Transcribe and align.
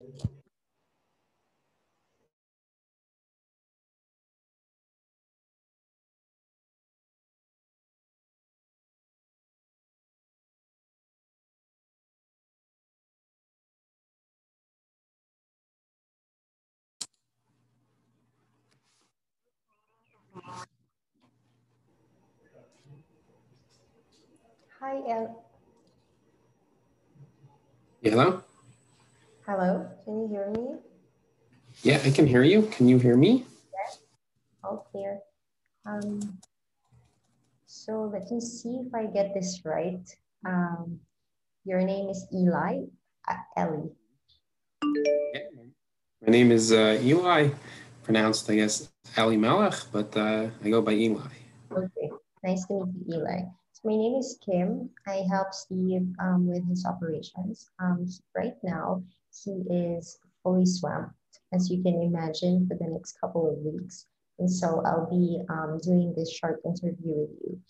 Hi, 0.00 0.06
El. 25.12 25.28
Hello? 28.02 28.42
Hello, 29.50 29.84
can 30.04 30.14
you 30.14 30.28
hear 30.28 30.48
me? 30.54 30.78
Yeah, 31.82 32.00
I 32.06 32.10
can 32.12 32.24
hear 32.24 32.44
you. 32.44 32.70
Can 32.70 32.86
you 32.86 32.98
hear 32.98 33.16
me? 33.16 33.44
Yes, 33.74 33.98
all 34.62 34.86
clear. 34.92 35.18
Um, 35.84 36.38
so 37.66 38.08
let 38.14 38.30
me 38.30 38.40
see 38.40 38.78
if 38.86 38.94
I 38.94 39.06
get 39.06 39.34
this 39.34 39.62
right. 39.64 40.06
Um, 40.46 41.00
your 41.64 41.80
name 41.80 42.08
is 42.10 42.28
Eli, 42.32 42.86
uh, 43.26 43.42
Ellie. 43.56 43.90
Yeah. 45.34 45.40
My 46.24 46.30
name 46.30 46.52
is 46.52 46.70
uh, 46.70 47.00
Eli, 47.02 47.48
pronounced, 48.04 48.48
I 48.50 48.54
guess, 48.54 48.88
Ali 49.18 49.36
Melech, 49.36 49.82
but 49.90 50.16
uh, 50.16 50.46
I 50.62 50.70
go 50.70 50.80
by 50.80 50.92
Eli. 50.92 51.26
Okay, 51.72 52.08
nice 52.44 52.66
to 52.66 52.86
meet 52.86 52.94
you, 53.08 53.18
Eli. 53.18 53.50
My 53.82 53.96
name 53.96 54.14
is 54.14 54.38
Kim. 54.46 54.90
I 55.08 55.24
help 55.28 55.52
Steve 55.52 56.06
um, 56.20 56.46
with 56.46 56.62
his 56.68 56.86
operations. 56.86 57.68
Um, 57.80 58.06
right 58.36 58.54
now, 58.62 59.02
he 59.44 59.52
is 59.70 60.18
fully 60.42 60.66
swamped, 60.66 61.14
as 61.52 61.70
you 61.70 61.82
can 61.82 62.02
imagine, 62.02 62.66
for 62.66 62.76
the 62.76 62.90
next 62.90 63.20
couple 63.20 63.50
of 63.50 63.58
weeks. 63.58 64.06
And 64.38 64.50
so 64.50 64.82
I'll 64.86 65.08
be 65.08 65.40
um, 65.48 65.78
doing 65.82 66.14
this 66.16 66.32
short 66.32 66.60
interview 66.64 67.14
with 67.20 67.30
you. 67.44 67.60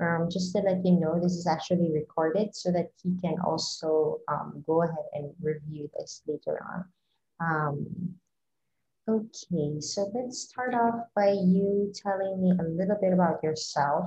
Um, 0.00 0.28
just 0.30 0.52
to 0.54 0.62
let 0.62 0.84
you 0.84 0.92
know, 0.92 1.20
this 1.20 1.32
is 1.32 1.46
actually 1.46 1.92
recorded 1.92 2.54
so 2.54 2.72
that 2.72 2.90
he 3.02 3.14
can 3.20 3.36
also 3.44 4.20
um, 4.28 4.64
go 4.66 4.82
ahead 4.82 5.06
and 5.12 5.32
review 5.40 5.90
this 5.98 6.22
later 6.26 6.58
on. 6.64 6.84
Um, 7.40 8.14
okay, 9.08 9.80
so 9.80 10.10
let's 10.14 10.48
start 10.48 10.74
off 10.74 11.06
by 11.14 11.30
you 11.30 11.92
telling 11.94 12.42
me 12.42 12.52
a 12.52 12.68
little 12.68 12.96
bit 13.00 13.12
about 13.12 13.42
yourself. 13.42 14.06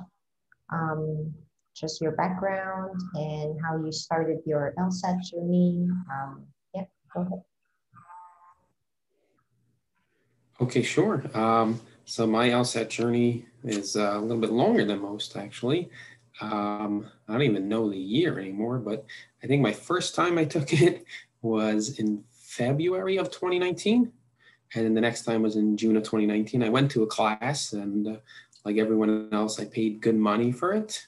Um, 0.71 1.33
just 1.75 2.01
your 2.01 2.13
background 2.13 2.99
and 3.13 3.59
how 3.61 3.77
you 3.83 3.91
started 3.91 4.39
your 4.45 4.73
LSAT 4.79 5.21
journey. 5.29 5.87
Okay, 10.61 10.81
sure. 10.81 11.23
Um, 11.33 11.81
so 12.05 12.25
my 12.25 12.49
LSAT 12.49 12.89
journey 12.89 13.45
is 13.63 13.97
uh, 13.97 14.13
a 14.15 14.21
little 14.21 14.41
bit 14.41 14.51
longer 14.51 14.85
than 14.85 15.01
most, 15.01 15.35
actually. 15.35 15.89
Um, 16.41 17.07
I 17.27 17.33
don't 17.33 17.41
even 17.41 17.67
know 17.67 17.89
the 17.89 17.97
year 17.97 18.39
anymore, 18.39 18.77
but 18.77 19.05
I 19.43 19.47
think 19.47 19.61
my 19.61 19.71
first 19.73 20.15
time 20.15 20.37
I 20.37 20.45
took 20.45 20.71
it 20.81 21.05
was 21.41 21.99
in 21.99 22.23
February 22.31 23.17
of 23.17 23.31
2019. 23.31 24.11
And 24.73 24.85
then 24.85 24.93
the 24.93 25.01
next 25.01 25.23
time 25.23 25.41
was 25.41 25.55
in 25.55 25.77
June 25.77 25.95
of 25.95 26.03
2019. 26.03 26.63
I 26.63 26.69
went 26.69 26.91
to 26.91 27.03
a 27.03 27.07
class 27.07 27.73
and 27.73 28.07
uh, 28.07 28.15
like 28.65 28.77
everyone 28.77 29.29
else, 29.31 29.59
I 29.59 29.65
paid 29.65 30.01
good 30.01 30.15
money 30.15 30.51
for 30.51 30.73
it. 30.73 31.07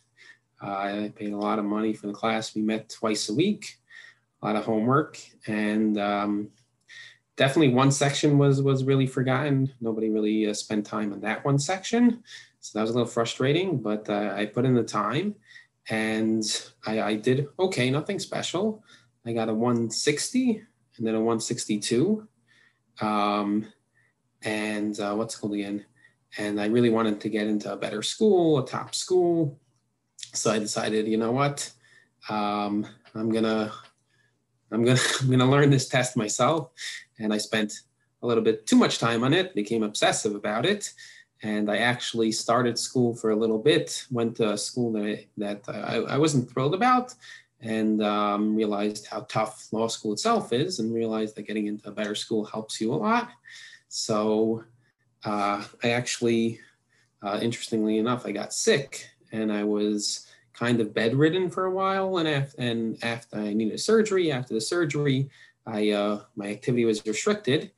Uh, 0.62 0.68
I 0.68 1.14
paid 1.16 1.34
a 1.34 1.38
lot 1.38 1.60
of 1.60 1.66
money 1.66 1.94
for 1.94 2.08
the 2.08 2.14
class. 2.14 2.56
We 2.56 2.62
met 2.62 2.90
twice 2.90 3.30
a 3.30 3.34
week, 3.34 3.80
a 4.42 4.46
lot 4.46 4.56
of 4.56 4.66
homework, 4.66 5.20
and 5.48 6.00
um, 6.00 6.50
definitely 7.36 7.74
one 7.74 7.92
section 7.92 8.38
was 8.38 8.62
was 8.62 8.84
really 8.84 9.08
forgotten. 9.08 9.74
Nobody 9.82 10.10
really 10.10 10.48
uh, 10.48 10.54
spent 10.54 10.86
time 10.86 11.14
on 11.14 11.22
that 11.22 11.44
one 11.44 11.60
section, 11.60 12.24
so 12.60 12.78
that 12.78 12.82
was 12.82 12.92
a 12.92 12.94
little 12.94 13.10
frustrating. 13.10 13.82
But 13.82 14.10
uh, 14.10 14.34
I 14.36 14.46
put 14.46 14.66
in 14.66 14.76
the 14.76 14.84
time, 14.84 15.36
and 15.90 16.44
I, 16.86 17.02
I 17.02 17.16
did 17.16 17.48
okay. 17.60 17.90
Nothing 17.90 18.20
special. 18.20 18.84
I 19.26 19.34
got 19.34 19.50
a 19.50 19.54
160 19.54 20.64
and 20.98 21.08
then 21.08 21.16
a 21.16 21.20
162. 21.20 22.28
Um, 23.02 23.68
and 24.42 25.00
uh, 25.00 25.16
what's 25.16 25.36
called 25.36 25.54
again? 25.54 25.86
And 26.38 26.60
I 26.60 26.68
really 26.68 26.90
wanted 26.90 27.22
to 27.22 27.30
get 27.30 27.48
into 27.48 27.72
a 27.72 27.78
better 27.78 28.02
school, 28.02 28.60
a 28.60 28.66
top 28.66 28.96
school. 28.96 29.60
So 30.34 30.52
I 30.52 30.60
decided, 30.60 31.08
you 31.08 31.18
know 31.18 31.32
what, 31.32 31.72
um, 32.30 32.86
I'm 33.16 33.30
gonna, 33.32 33.72
I'm 34.72 34.84
gonna, 34.84 35.00
I'm 35.22 35.30
gonna 35.30 35.50
learn 35.50 35.70
this 35.70 35.88
test 35.88 36.18
myself. 36.18 36.70
And 37.20 37.34
I 37.34 37.38
spent 37.38 37.82
a 38.22 38.28
little 38.28 38.44
bit 38.44 38.66
too 38.66 38.76
much 38.76 39.00
time 39.00 39.24
on 39.24 39.34
it, 39.34 39.56
became 39.56 39.84
obsessive 39.84 40.36
about 40.36 40.66
it. 40.66 40.94
And 41.44 41.70
I 41.70 41.78
actually 41.78 42.32
started 42.32 42.80
school 42.80 43.16
for 43.16 43.30
a 43.30 43.36
little 43.36 43.60
bit, 43.60 44.06
went 44.10 44.36
to 44.38 44.54
a 44.54 44.58
school 44.58 44.92
that 44.94 45.04
I, 45.04 45.28
that 45.38 45.62
I, 45.68 45.98
I 45.98 46.18
wasn't 46.18 46.50
thrilled 46.50 46.74
about, 46.74 47.14
and 47.62 48.04
um, 48.04 48.56
realized 48.56 49.06
how 49.08 49.22
tough 49.22 49.68
law 49.72 49.88
school 49.88 50.14
itself 50.14 50.52
is, 50.52 50.80
and 50.80 50.94
realized 50.94 51.36
that 51.36 51.48
getting 51.48 51.68
into 51.68 51.90
a 51.90 51.92
better 51.92 52.16
school 52.16 52.44
helps 52.44 52.82
you 52.82 52.92
a 52.92 52.96
lot. 52.96 53.30
So 53.88 54.64
uh, 55.24 55.64
I 55.84 55.90
actually, 55.92 56.60
uh, 57.22 57.40
interestingly 57.42 58.00
enough, 58.00 58.26
I 58.26 58.32
got 58.32 58.54
sick 58.54 59.10
and 59.32 59.52
I 59.52 59.64
was 59.64 60.27
kind 60.58 60.82
of 60.82 60.94
bedridden 60.94 61.50
for 61.50 61.66
a 61.66 61.72
while. 61.72 62.18
And 62.18 62.28
after, 62.28 62.62
and 62.62 63.04
after 63.04 63.38
I 63.38 63.54
needed 63.54 63.80
surgery, 63.80 64.32
after 64.32 64.54
the 64.54 64.62
surgery, 64.62 65.30
I 65.66 65.92
uh, 65.92 66.22
my 66.36 66.48
activity 66.48 66.86
was 66.86 67.06
restricted, 67.06 67.72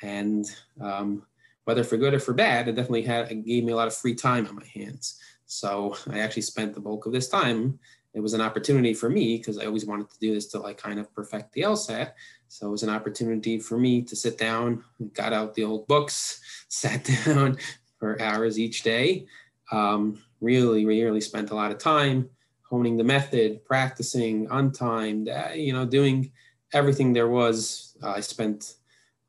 and 0.00 0.46
um, 0.80 1.24
whether 1.64 1.84
for 1.84 1.96
good 1.96 2.14
or 2.14 2.20
for 2.20 2.34
bad, 2.34 2.68
it 2.68 2.76
definitely 2.76 3.02
had 3.02 3.30
it 3.30 3.44
gave 3.44 3.64
me 3.64 3.72
a 3.72 3.76
lot 3.76 3.88
of 3.88 3.94
free 3.94 4.14
time 4.14 4.46
on 4.46 4.56
my 4.56 4.66
hands. 4.66 5.20
So 5.46 5.96
I 6.10 6.20
actually 6.20 6.42
spent 6.42 6.74
the 6.74 6.80
bulk 6.80 7.06
of 7.06 7.12
this 7.12 7.28
time. 7.28 7.78
It 8.14 8.20
was 8.20 8.34
an 8.34 8.40
opportunity 8.40 8.94
for 8.94 9.08
me 9.08 9.38
because 9.38 9.58
I 9.58 9.66
always 9.66 9.86
wanted 9.86 10.10
to 10.10 10.18
do 10.18 10.34
this 10.34 10.46
to 10.48 10.60
like 10.60 10.78
kind 10.78 11.00
of 11.00 11.12
perfect 11.14 11.52
the 11.52 11.62
LSAT. 11.62 12.12
So 12.48 12.68
it 12.68 12.70
was 12.70 12.82
an 12.82 12.90
opportunity 12.90 13.58
for 13.58 13.78
me 13.78 14.02
to 14.02 14.14
sit 14.14 14.38
down, 14.38 14.84
got 15.14 15.32
out 15.32 15.54
the 15.54 15.64
old 15.64 15.86
books, 15.88 16.40
sat 16.68 17.08
down 17.24 17.56
for 17.98 18.20
hours 18.20 18.58
each 18.58 18.82
day, 18.82 19.26
um, 19.70 20.18
really, 20.42 20.84
really 20.84 21.20
spent 21.20 21.50
a 21.50 21.54
lot 21.54 21.70
of 21.70 21.78
time 21.78 22.28
honing 22.68 22.96
the 22.96 23.04
method, 23.04 23.64
practicing 23.64 24.46
untimed, 24.48 25.28
uh, 25.28 25.52
you 25.54 25.72
know, 25.72 25.86
doing 25.86 26.30
everything 26.72 27.12
there 27.12 27.28
was. 27.28 27.96
Uh, 28.02 28.14
I 28.16 28.20
spent 28.20 28.74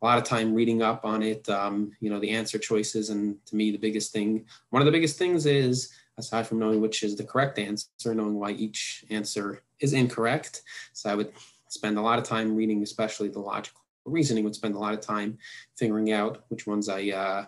a 0.01 0.06
lot 0.06 0.18
of 0.18 0.24
time 0.24 0.53
reading 0.53 0.81
up 0.81 1.06
on 1.06 1.22
it, 1.24 1.47
um, 1.50 1.91
you 2.01 2.09
know, 2.09 2.19
the 2.19 2.31
answer 2.31 2.57
choices. 2.57 3.09
And 3.09 3.38
to 3.46 3.56
me, 3.56 3.72
the 3.72 3.78
biggest 3.78 4.12
thing, 4.12 4.46
one 4.72 4.81
of 4.81 4.85
the 4.85 4.91
biggest 4.91 5.18
things 5.18 5.46
is, 5.46 5.94
aside 6.18 6.47
from 6.47 6.59
knowing 6.59 6.81
which 6.81 7.03
is 7.03 7.16
the 7.16 7.24
correct 7.24 7.59
answer, 7.59 8.13
knowing 8.13 8.35
why 8.35 8.51
each 8.51 9.06
answer 9.09 9.63
is 9.80 9.94
incorrect. 9.94 10.62
So 10.94 11.09
I 11.09 11.16
would 11.16 11.31
spend 11.69 11.97
a 11.97 12.01
lot 12.01 12.19
of 12.19 12.25
time 12.25 12.56
reading, 12.56 12.84
especially 12.84 13.30
the 13.30 13.40
logical 13.40 13.81
reasoning, 14.06 14.44
would 14.44 14.56
spend 14.56 14.75
a 14.75 14.80
lot 14.80 14.94
of 14.94 15.01
time 15.01 15.38
figuring 15.75 16.12
out 16.12 16.45
which 16.50 16.68
ones 16.68 16.90
I, 16.90 17.09
uh, 17.09 17.45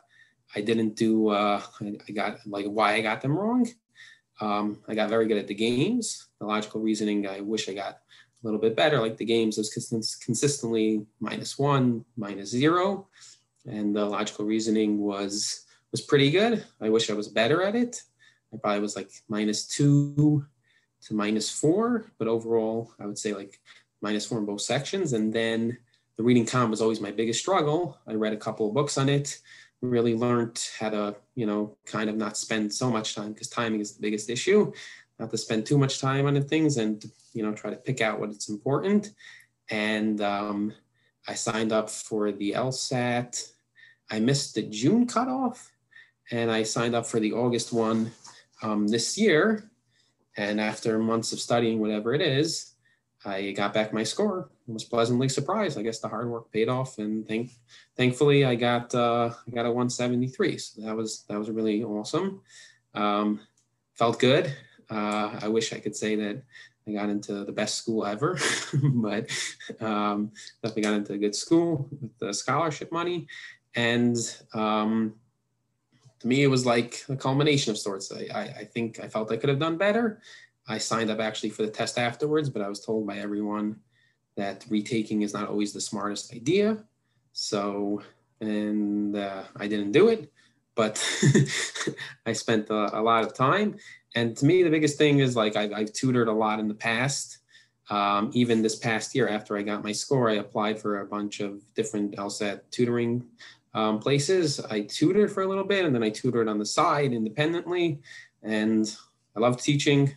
I 0.56 0.62
didn't 0.62 0.96
do, 0.96 1.30
uh, 1.30 1.62
I, 1.82 2.12
got 2.12 2.38
like 2.48 2.66
why 2.66 2.96
I 2.96 3.02
got 3.02 3.22
them 3.22 3.38
wrong. 3.38 3.68
Um, 4.40 4.80
I 4.88 4.96
got 4.96 5.10
very 5.10 5.28
good 5.28 5.38
at 5.38 5.48
the 5.48 5.54
games. 5.54 6.28
The 6.40 6.46
logical 6.46 6.82
reasoning, 6.82 7.28
I 7.28 7.42
wish 7.42 7.70
I 7.70 7.74
got 7.74 7.94
a 7.94 8.00
little 8.44 8.60
bit 8.60 8.76
better. 8.76 9.00
Like 9.00 9.18
the 9.18 9.26
games 9.26 9.58
was 9.58 9.70
consistently 10.24 11.06
minus 11.20 11.58
one, 11.58 12.06
minus 12.18 12.50
zero. 12.50 13.08
And 13.68 13.96
the 13.96 14.06
logical 14.06 14.46
reasoning 14.46 15.00
was 15.00 15.66
was 15.92 16.02
pretty 16.02 16.30
good. 16.30 16.66
I 16.82 16.90
wish 16.90 17.10
I 17.10 17.14
was 17.14 17.28
better 17.28 17.64
at 17.64 17.76
it. 17.76 18.02
I 18.54 18.58
probably 18.58 18.82
was 18.82 18.96
like 18.96 19.12
minus 19.30 19.66
two 19.66 20.46
to 21.04 21.14
minus 21.14 21.50
four, 21.50 22.12
but 22.18 22.28
overall, 22.28 22.92
I 23.00 23.06
would 23.06 23.18
say 23.18 23.34
like 23.34 23.60
minus 24.02 24.26
four 24.26 24.40
in 24.40 24.46
both 24.46 24.62
sections. 24.62 25.14
And 25.14 25.34
then 25.34 25.78
the 26.18 26.24
reading 26.24 26.46
comp 26.46 26.70
was 26.70 26.82
always 26.82 27.02
my 27.02 27.12
biggest 27.12 27.40
struggle. 27.40 27.98
I 28.08 28.14
read 28.14 28.34
a 28.34 28.38
couple 28.38 28.68
of 28.68 28.74
books 28.74 28.98
on 28.98 29.10
it 29.10 29.40
really 29.90 30.16
learned 30.16 30.68
how 30.80 30.90
to, 30.90 31.16
you 31.36 31.46
know, 31.46 31.78
kind 31.86 32.10
of 32.10 32.16
not 32.16 32.38
spend 32.38 32.74
so 32.74 32.90
much 32.90 33.16
time 33.16 33.34
because 33.34 33.50
timing 33.50 33.82
is 33.82 33.94
the 33.94 34.02
biggest 34.02 34.30
issue. 34.30 34.72
Not 35.20 35.32
to 35.32 35.38
spend 35.38 35.66
too 35.66 35.78
much 35.78 36.00
time 36.00 36.26
on 36.26 36.34
the 36.34 36.42
things 36.42 36.78
and, 36.78 37.04
you 37.34 37.44
know, 37.44 37.54
try 37.54 37.70
to 37.70 37.78
pick 37.78 38.02
out 38.02 38.20
what 38.20 38.30
it's 38.30 38.50
important. 38.50 39.12
And 39.70 40.22
um, 40.22 40.74
I 41.28 41.34
signed 41.34 41.72
up 41.72 41.90
for 41.90 42.32
the 42.32 42.52
LSAT. 42.52 43.52
I 44.12 44.20
missed 44.20 44.56
the 44.56 44.64
June 44.64 45.08
cutoff 45.08 45.72
and 46.32 46.52
I 46.52 46.64
signed 46.64 46.96
up 46.96 47.06
for 47.06 47.20
the 47.20 47.34
August 47.34 47.74
one 47.74 48.12
um, 48.62 48.88
this 48.88 49.18
year. 49.18 49.72
And 50.38 50.60
after 50.60 51.00
months 51.00 51.32
of 51.32 51.40
studying, 51.40 51.80
whatever 51.80 52.14
it 52.14 52.22
is, 52.22 52.75
I 53.26 53.52
got 53.52 53.74
back 53.74 53.92
my 53.92 54.04
score 54.04 54.50
and 54.68 54.74
was 54.74 54.84
pleasantly 54.84 55.30
surprised. 55.30 55.78
I 55.78 55.82
guess 55.82 56.00
the 56.00 56.08
hard 56.08 56.30
work 56.30 56.52
paid 56.52 56.70
off, 56.70 57.00
and 57.00 57.28
thank, 57.28 57.52
thankfully 57.98 58.46
I 58.46 58.56
got 58.56 58.94
uh, 58.94 59.32
I 59.48 59.52
got 59.52 59.66
a 59.66 59.72
173. 59.72 60.58
So 60.58 60.82
that 60.82 60.96
was 60.96 61.24
that 61.28 61.38
was 61.38 61.50
really 61.50 61.84
awesome. 61.84 62.42
Um, 62.94 63.42
felt 63.96 64.20
good. 64.20 64.56
Uh, 64.90 65.40
I 65.42 65.48
wish 65.48 65.74
I 65.74 65.80
could 65.80 65.96
say 65.96 66.16
that 66.16 66.44
I 66.88 66.92
got 66.92 67.10
into 67.10 67.44
the 67.44 67.52
best 67.52 67.76
school 67.76 68.06
ever, 68.06 68.38
but 68.84 69.30
um, 69.82 70.32
definitely 70.62 70.84
got 70.84 70.94
into 70.94 71.14
a 71.14 71.18
good 71.18 71.36
school 71.36 71.90
with 72.00 72.18
the 72.20 72.34
scholarship 72.34 72.92
money. 72.92 73.28
And 73.76 74.18
um, 74.54 75.16
to 76.20 76.28
me, 76.28 76.44
it 76.44 76.48
was 76.48 76.66
like 76.66 77.04
a 77.10 77.16
culmination 77.16 77.72
of 77.72 77.78
sorts. 77.78 78.12
I, 78.12 78.28
I, 78.34 78.42
I 78.42 78.64
think 78.66 79.00
I 79.00 79.08
felt 79.08 79.32
I 79.32 79.38
could 79.38 79.50
have 79.50 79.60
done 79.60 79.78
better. 79.78 80.22
I 80.68 80.78
signed 80.78 81.12
up 81.12 81.20
actually 81.20 81.50
for 81.50 81.64
the 81.64 81.72
test 81.72 81.98
afterwards, 81.98 82.50
but 82.50 82.62
I 82.62 82.70
was 82.70 82.80
told 82.80 83.06
by 83.06 83.18
everyone 83.18 83.80
that 84.36 84.66
retaking 84.70 85.22
is 85.22 85.34
not 85.34 85.48
always 85.48 85.74
the 85.74 85.82
smartest 85.82 86.34
idea. 86.34 86.84
So, 87.34 88.02
and 88.42 89.16
uh, 89.16 89.44
I 89.56 89.68
didn't 89.68 89.92
do 89.92 90.10
it, 90.10 90.32
but 90.76 91.04
I 92.26 92.34
spent 92.34 92.70
a, 92.70 93.00
a, 93.00 93.02
lot 93.02 93.24
of 93.24 93.34
time. 93.34 93.76
And 94.16 94.36
to 94.38 94.46
me, 94.46 94.64
the 94.64 94.70
biggest 94.70 94.98
thing 94.98 95.20
is 95.20 95.36
like 95.36 95.56
I've, 95.56 95.74
I've 95.74 95.94
tutored 95.94 96.28
a 96.28 96.34
lot 96.34 96.60
in 96.60 96.68
the 96.68 96.74
past. 96.74 97.40
Um, 97.90 98.32
even 98.34 98.62
this 98.62 98.76
past 98.76 99.14
year, 99.14 99.28
after 99.28 99.58
I 99.58 99.62
got 99.62 99.84
my 99.84 99.92
score, 99.92 100.30
I 100.30 100.36
applied 100.36 100.80
for 100.80 101.02
a 101.02 101.06
bunch 101.06 101.40
of 101.40 101.62
different 101.76 102.16
LSAT 102.16 102.62
tutoring 102.72 103.26
um, 103.74 104.00
places. 104.00 104.60
I 104.60 104.82
tutored 104.82 105.32
for 105.32 105.44
a 105.44 105.48
little 105.48 105.64
bit 105.64 105.86
and 105.86 105.94
then 105.94 106.04
I 106.04 106.10
tutored 106.10 106.48
on 106.48 106.58
the 106.58 106.66
side 106.66 107.14
independently. 107.14 108.00
And 108.42 108.96
I 109.36 109.40
love 109.40 109.62
teaching, 109.62 110.16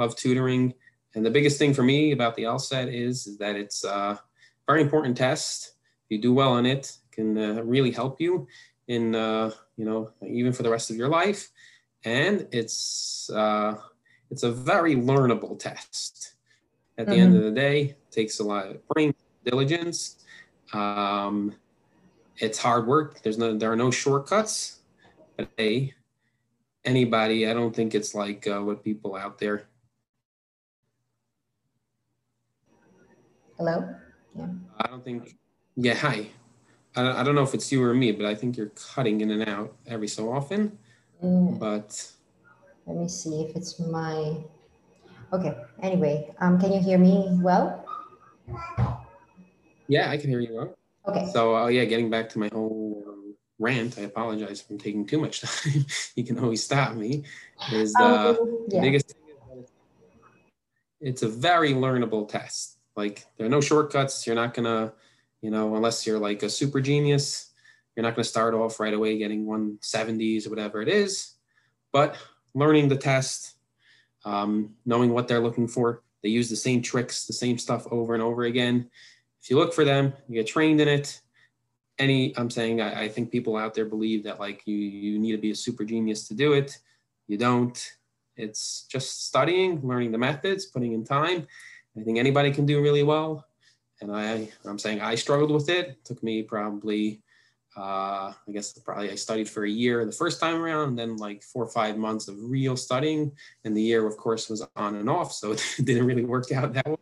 love 0.00 0.16
tutoring. 0.16 0.74
And 1.14 1.24
the 1.24 1.30
biggest 1.30 1.58
thing 1.58 1.74
for 1.74 1.82
me 1.82 2.12
about 2.12 2.34
the 2.34 2.44
LSAT 2.44 2.92
is, 2.92 3.26
is 3.26 3.38
that 3.38 3.54
it's 3.54 3.84
a 3.84 4.20
very 4.66 4.80
important 4.80 5.16
test. 5.16 5.74
If 6.04 6.16
you 6.16 6.18
do 6.18 6.32
well 6.32 6.52
on 6.52 6.66
it, 6.66 6.96
it 7.04 7.12
can 7.12 7.38
uh, 7.38 7.62
really 7.62 7.90
help 7.90 8.20
you 8.20 8.48
in, 8.88 9.14
uh, 9.14 9.50
you 9.76 9.84
know, 9.84 10.10
even 10.26 10.52
for 10.52 10.62
the 10.62 10.70
rest 10.70 10.90
of 10.90 10.96
your 10.96 11.08
life. 11.08 11.50
And 12.04 12.48
it's, 12.50 13.30
uh, 13.30 13.76
it's 14.30 14.42
a 14.42 14.50
very 14.50 14.96
learnable 14.96 15.58
test. 15.58 16.34
At 16.96 17.06
the 17.06 17.12
mm-hmm. 17.12 17.22
end 17.22 17.36
of 17.36 17.42
the 17.44 17.50
day, 17.50 17.80
it 17.82 18.10
takes 18.10 18.40
a 18.40 18.44
lot 18.44 18.66
of 18.66 18.88
brain 18.88 19.14
diligence. 19.44 20.16
Um, 20.72 21.54
it's 22.36 22.58
hard 22.58 22.86
work. 22.86 23.22
There's 23.22 23.38
no, 23.38 23.56
there 23.56 23.72
are 23.72 23.76
no 23.76 23.90
shortcuts. 23.90 24.80
But 25.36 25.48
hey, 25.56 25.94
anybody, 26.84 27.48
I 27.48 27.54
don't 27.54 27.74
think 27.74 27.94
it's 27.94 28.14
like 28.14 28.46
uh, 28.46 28.60
what 28.60 28.84
people 28.84 29.16
out 29.16 29.38
there. 29.38 29.69
Hello. 33.60 33.86
Yeah. 34.34 34.46
I 34.78 34.88
don't 34.88 35.04
think. 35.04 35.36
Yeah. 35.76 35.92
Hi. 35.92 36.28
I 36.96 37.02
don't, 37.02 37.16
I 37.16 37.22
don't 37.22 37.34
know 37.34 37.42
if 37.42 37.52
it's 37.52 37.70
you 37.70 37.84
or 37.84 37.92
me, 37.92 38.10
but 38.10 38.24
I 38.24 38.34
think 38.34 38.56
you're 38.56 38.72
cutting 38.94 39.20
in 39.20 39.30
and 39.32 39.46
out 39.46 39.76
every 39.86 40.08
so 40.08 40.32
often. 40.32 40.78
Mm. 41.22 41.58
But 41.58 42.10
let 42.86 42.96
me 42.96 43.06
see 43.06 43.42
if 43.42 43.54
it's 43.54 43.78
my. 43.78 44.38
Okay. 45.34 45.54
Anyway, 45.82 46.34
um, 46.40 46.58
can 46.58 46.72
you 46.72 46.80
hear 46.80 46.96
me 46.96 47.38
well? 47.42 47.84
Yeah, 49.88 50.08
I 50.08 50.16
can 50.16 50.30
hear 50.30 50.40
you 50.40 50.54
well. 50.54 50.78
Okay. 51.06 51.30
So 51.30 51.54
uh, 51.54 51.66
yeah, 51.66 51.84
getting 51.84 52.08
back 52.08 52.30
to 52.30 52.38
my 52.38 52.48
whole 52.50 53.04
um, 53.06 53.34
rant, 53.58 53.98
I 53.98 54.02
apologize 54.04 54.62
for 54.62 54.78
taking 54.78 55.04
too 55.06 55.20
much 55.20 55.40
time. 55.42 55.84
you 56.16 56.24
can 56.24 56.38
always 56.38 56.64
stop 56.64 56.94
me. 56.94 57.24
Is 57.70 57.94
uh, 58.00 58.36
um, 58.40 58.64
yeah. 58.68 58.80
the 58.80 58.86
biggest 58.86 59.08
thing 59.08 59.58
is 59.58 59.68
it's 61.02 61.22
a 61.22 61.28
very 61.28 61.74
learnable 61.74 62.26
test. 62.26 62.78
Like 62.96 63.26
there 63.36 63.46
are 63.46 63.50
no 63.50 63.60
shortcuts. 63.60 64.26
You're 64.26 64.36
not 64.36 64.54
gonna, 64.54 64.92
you 65.42 65.50
know, 65.50 65.74
unless 65.76 66.06
you're 66.06 66.18
like 66.18 66.42
a 66.42 66.50
super 66.50 66.80
genius, 66.80 67.52
you're 67.94 68.02
not 68.02 68.14
gonna 68.14 68.24
start 68.24 68.54
off 68.54 68.80
right 68.80 68.94
away 68.94 69.18
getting 69.18 69.46
170s 69.46 70.46
or 70.46 70.50
whatever 70.50 70.82
it 70.82 70.88
is. 70.88 71.34
But 71.92 72.16
learning 72.54 72.88
the 72.88 72.96
test, 72.96 73.56
um, 74.24 74.74
knowing 74.84 75.12
what 75.12 75.28
they're 75.28 75.40
looking 75.40 75.68
for, 75.68 76.02
they 76.22 76.28
use 76.28 76.50
the 76.50 76.56
same 76.56 76.82
tricks, 76.82 77.26
the 77.26 77.32
same 77.32 77.58
stuff 77.58 77.86
over 77.90 78.14
and 78.14 78.22
over 78.22 78.44
again 78.44 78.90
if 79.42 79.48
you 79.48 79.56
look 79.56 79.72
for 79.72 79.84
them, 79.84 80.12
you 80.28 80.36
get 80.36 80.46
trained 80.46 80.80
in 80.80 80.88
it. 80.88 81.20
Any, 81.98 82.36
I'm 82.36 82.50
saying, 82.50 82.80
I, 82.80 83.02
I 83.02 83.08
think 83.08 83.30
people 83.30 83.56
out 83.56 83.74
there 83.74 83.84
believe 83.84 84.24
that 84.24 84.40
like 84.40 84.62
you 84.66 84.76
you 84.76 85.18
need 85.18 85.32
to 85.32 85.38
be 85.38 85.50
a 85.50 85.54
super 85.54 85.84
genius 85.84 86.28
to 86.28 86.34
do 86.34 86.52
it. 86.52 86.78
You 87.26 87.36
don't. 87.36 87.92
It's 88.36 88.86
just 88.90 89.26
studying, 89.26 89.86
learning 89.86 90.12
the 90.12 90.18
methods, 90.18 90.66
putting 90.66 90.92
in 90.92 91.04
time. 91.04 91.46
I 91.98 92.02
think 92.02 92.18
anybody 92.18 92.50
can 92.50 92.66
do 92.66 92.82
really 92.82 93.02
well. 93.02 93.46
And 94.00 94.14
I, 94.14 94.48
I'm 94.64 94.78
saying 94.78 95.00
I 95.00 95.14
struggled 95.14 95.50
with 95.50 95.68
it. 95.68 95.88
it 95.88 96.04
took 96.04 96.22
me 96.22 96.42
probably, 96.42 97.22
uh, 97.76 98.32
I 98.32 98.52
guess 98.52 98.72
probably 98.78 99.10
I 99.10 99.14
studied 99.14 99.48
for 99.48 99.64
a 99.64 99.70
year 99.70 100.04
the 100.04 100.12
first 100.12 100.40
time 100.40 100.56
around, 100.56 100.90
and 100.90 100.98
then 100.98 101.16
like 101.16 101.42
four 101.42 101.64
or 101.64 101.70
five 101.70 101.98
months 101.98 102.28
of 102.28 102.36
real 102.40 102.76
studying. 102.76 103.32
And 103.64 103.76
the 103.76 103.82
year, 103.82 104.06
of 104.06 104.16
course, 104.16 104.48
was 104.48 104.66
on 104.76 104.94
and 104.96 105.10
off, 105.10 105.32
so 105.32 105.52
it 105.52 105.62
didn't 105.84 106.06
really 106.06 106.24
work 106.24 106.50
out 106.52 106.72
that 106.72 106.86
well. 106.86 106.98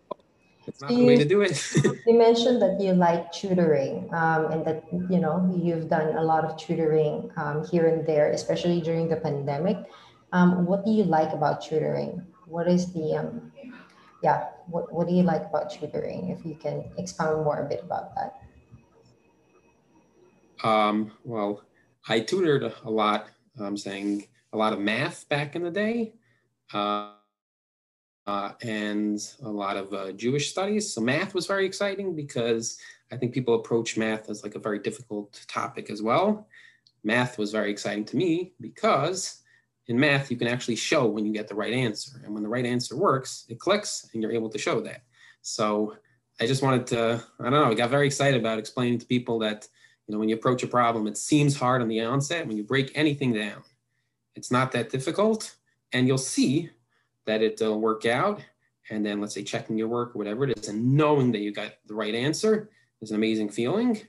It's 0.67 0.83
not 0.83 0.91
you, 0.91 0.99
the 0.99 1.07
way 1.07 1.17
to 1.17 1.25
do 1.25 1.41
it. 1.41 1.57
you 2.07 2.19
mentioned 2.19 2.61
that 2.61 2.79
you 2.79 2.93
like 2.93 3.33
tutoring 3.33 4.13
um, 4.13 4.53
and 4.53 4.65
that, 4.67 4.85
you 5.09 5.19
know, 5.19 5.51
you've 5.57 5.89
done 5.89 6.15
a 6.17 6.23
lot 6.23 6.45
of 6.45 6.59
tutoring 6.59 7.31
um, 7.39 7.67
here 7.67 7.87
and 7.87 8.07
there, 8.07 8.31
especially 8.33 8.83
during 8.83 9.09
the 9.09 9.17
pandemic. 9.17 9.79
Um, 10.33 10.67
what 10.67 10.85
do 10.85 10.91
you 10.91 11.05
like 11.05 11.33
about 11.33 11.63
tutoring? 11.63 12.23
What 12.45 12.69
is 12.69 12.93
the, 12.93 13.17
um, 13.17 13.51
yeah, 14.23 14.49
what, 14.71 14.93
what 14.93 15.09
do 15.09 15.15
you 15.15 15.23
like 15.23 15.43
about 15.43 15.71
tutoring? 15.71 16.29
If 16.31 16.45
you 16.45 16.55
can 16.55 16.85
expound 16.99 17.45
more 17.45 17.61
a 17.61 17.69
bit 17.69 17.83
about 17.83 18.15
that. 18.15 18.43
Um, 20.67 21.13
well, 21.25 21.63
I 22.09 22.21
tutored 22.21 22.73
a 22.85 22.91
lot, 22.91 23.29
I'm 23.61 23.77
saying 23.77 24.27
a 24.53 24.57
lot 24.57 24.73
of 24.73 24.81
math 24.81 25.29
back 25.29 25.57
in 25.57 25.63
the 25.63 25.71
day. 25.71 26.15
Uh, 26.73 27.13
uh, 28.29 28.53
and 28.61 29.19
a 29.43 29.49
lot 29.49 29.79
of 29.79 29.95
uh, 29.95 30.13
Jewish 30.13 30.51
studies. 30.51 30.93
So 30.93 31.01
math 31.01 31.35
was 31.35 31.47
very 31.47 31.65
exciting 31.65 32.15
because 32.15 32.79
I 33.11 33.17
think 33.17 33.33
people 33.33 33.55
approach 33.55 33.97
math 33.97 34.29
as 34.29 34.43
like 34.43 34.55
a 34.55 34.59
very 34.59 34.81
difficult 34.81 35.47
topic 35.49 35.89
as 35.89 36.03
well. 36.03 36.47
Math 37.03 37.39
was 37.39 37.53
very 37.53 37.71
exciting 37.71 38.05
to 38.05 38.19
me 38.19 38.53
because 38.61 39.41
in 39.89 39.99
math, 39.99 40.31
you 40.31 40.37
can 40.37 40.49
actually 40.49 40.77
show 40.77 41.07
when 41.07 41.27
you 41.27 41.33
get 41.33 41.49
the 41.49 41.55
right 41.55 41.73
answer. 41.73 42.21
And 42.25 42.35
when 42.35 42.43
the 42.43 42.49
right 42.49 42.67
answer 42.67 42.97
works, 42.97 43.45
it 43.49 43.59
clicks 43.59 44.09
and 44.13 44.23
you're 44.23 44.33
able 44.33 44.51
to 44.51 44.59
show 44.59 44.81
that. 44.83 45.03
So 45.43 45.97
I 46.41 46.47
just 46.47 46.63
wanted 46.63 46.87
to, 46.89 47.25
I 47.41 47.43
don't 47.43 47.53
know, 47.53 47.65
I 47.65 47.75
got 47.75 47.91
very 47.91 48.07
excited 48.07 48.39
about 48.39 48.59
explaining 48.59 48.99
to 48.99 49.07
people 49.07 49.39
that, 49.41 49.67
you 50.07 50.13
know, 50.13 50.19
when 50.19 50.29
you 50.29 50.37
approach 50.37 50.63
a 50.63 50.67
problem, 50.67 51.07
it 51.07 51.17
seems 51.17 51.57
hard 51.57 51.83
on 51.83 51.89
the 51.89 52.01
onset. 52.01 52.47
When 52.47 52.57
you 52.57 52.65
break 52.65 52.93
anything 52.95 53.33
down, 53.33 53.63
it's 54.37 54.51
not 54.51 54.73
that 54.73 54.91
difficult. 54.91 55.55
And 55.93 56.07
you'll 56.07 56.19
see 56.19 56.71
that 57.25 57.43
it'll 57.43 57.81
work 57.81 58.05
out. 58.05 58.41
And 58.91 59.05
then 59.05 59.21
let's 59.21 59.35
say 59.35 59.43
checking 59.43 59.77
your 59.77 59.89
work 59.89 60.15
or 60.15 60.19
whatever 60.19 60.45
it 60.45 60.59
is, 60.59 60.69
and 60.69 60.95
knowing 60.95 61.33
that 61.33 61.41
you 61.41 61.53
got 61.53 61.75
the 61.87 61.95
right 61.95 62.15
answer 62.15 62.71
is 63.01 63.11
an 63.11 63.17
amazing 63.17 63.51
feeling. 63.51 64.01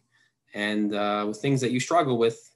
And 0.54 0.96
uh, 0.96 1.26
with 1.28 1.38
things 1.38 1.62
that 1.62 1.72
you 1.72 1.80
struggle 1.80 2.18
with, 2.18 2.54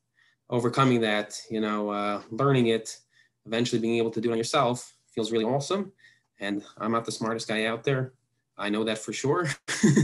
overcoming 0.49 1.01
that, 1.01 1.39
you 1.49 1.59
know, 1.59 1.89
uh, 1.89 2.21
learning 2.31 2.67
it, 2.67 2.97
eventually 3.45 3.81
being 3.81 3.97
able 3.97 4.11
to 4.11 4.21
do 4.21 4.29
it 4.29 4.33
on 4.33 4.37
yourself 4.37 4.95
feels 5.13 5.31
really 5.31 5.45
awesome. 5.45 5.91
And 6.39 6.63
I'm 6.77 6.91
not 6.91 7.05
the 7.05 7.11
smartest 7.11 7.47
guy 7.47 7.65
out 7.65 7.83
there. 7.83 8.13
I 8.57 8.69
know 8.69 8.83
that 8.83 8.99
for 8.99 9.13
sure. 9.13 9.47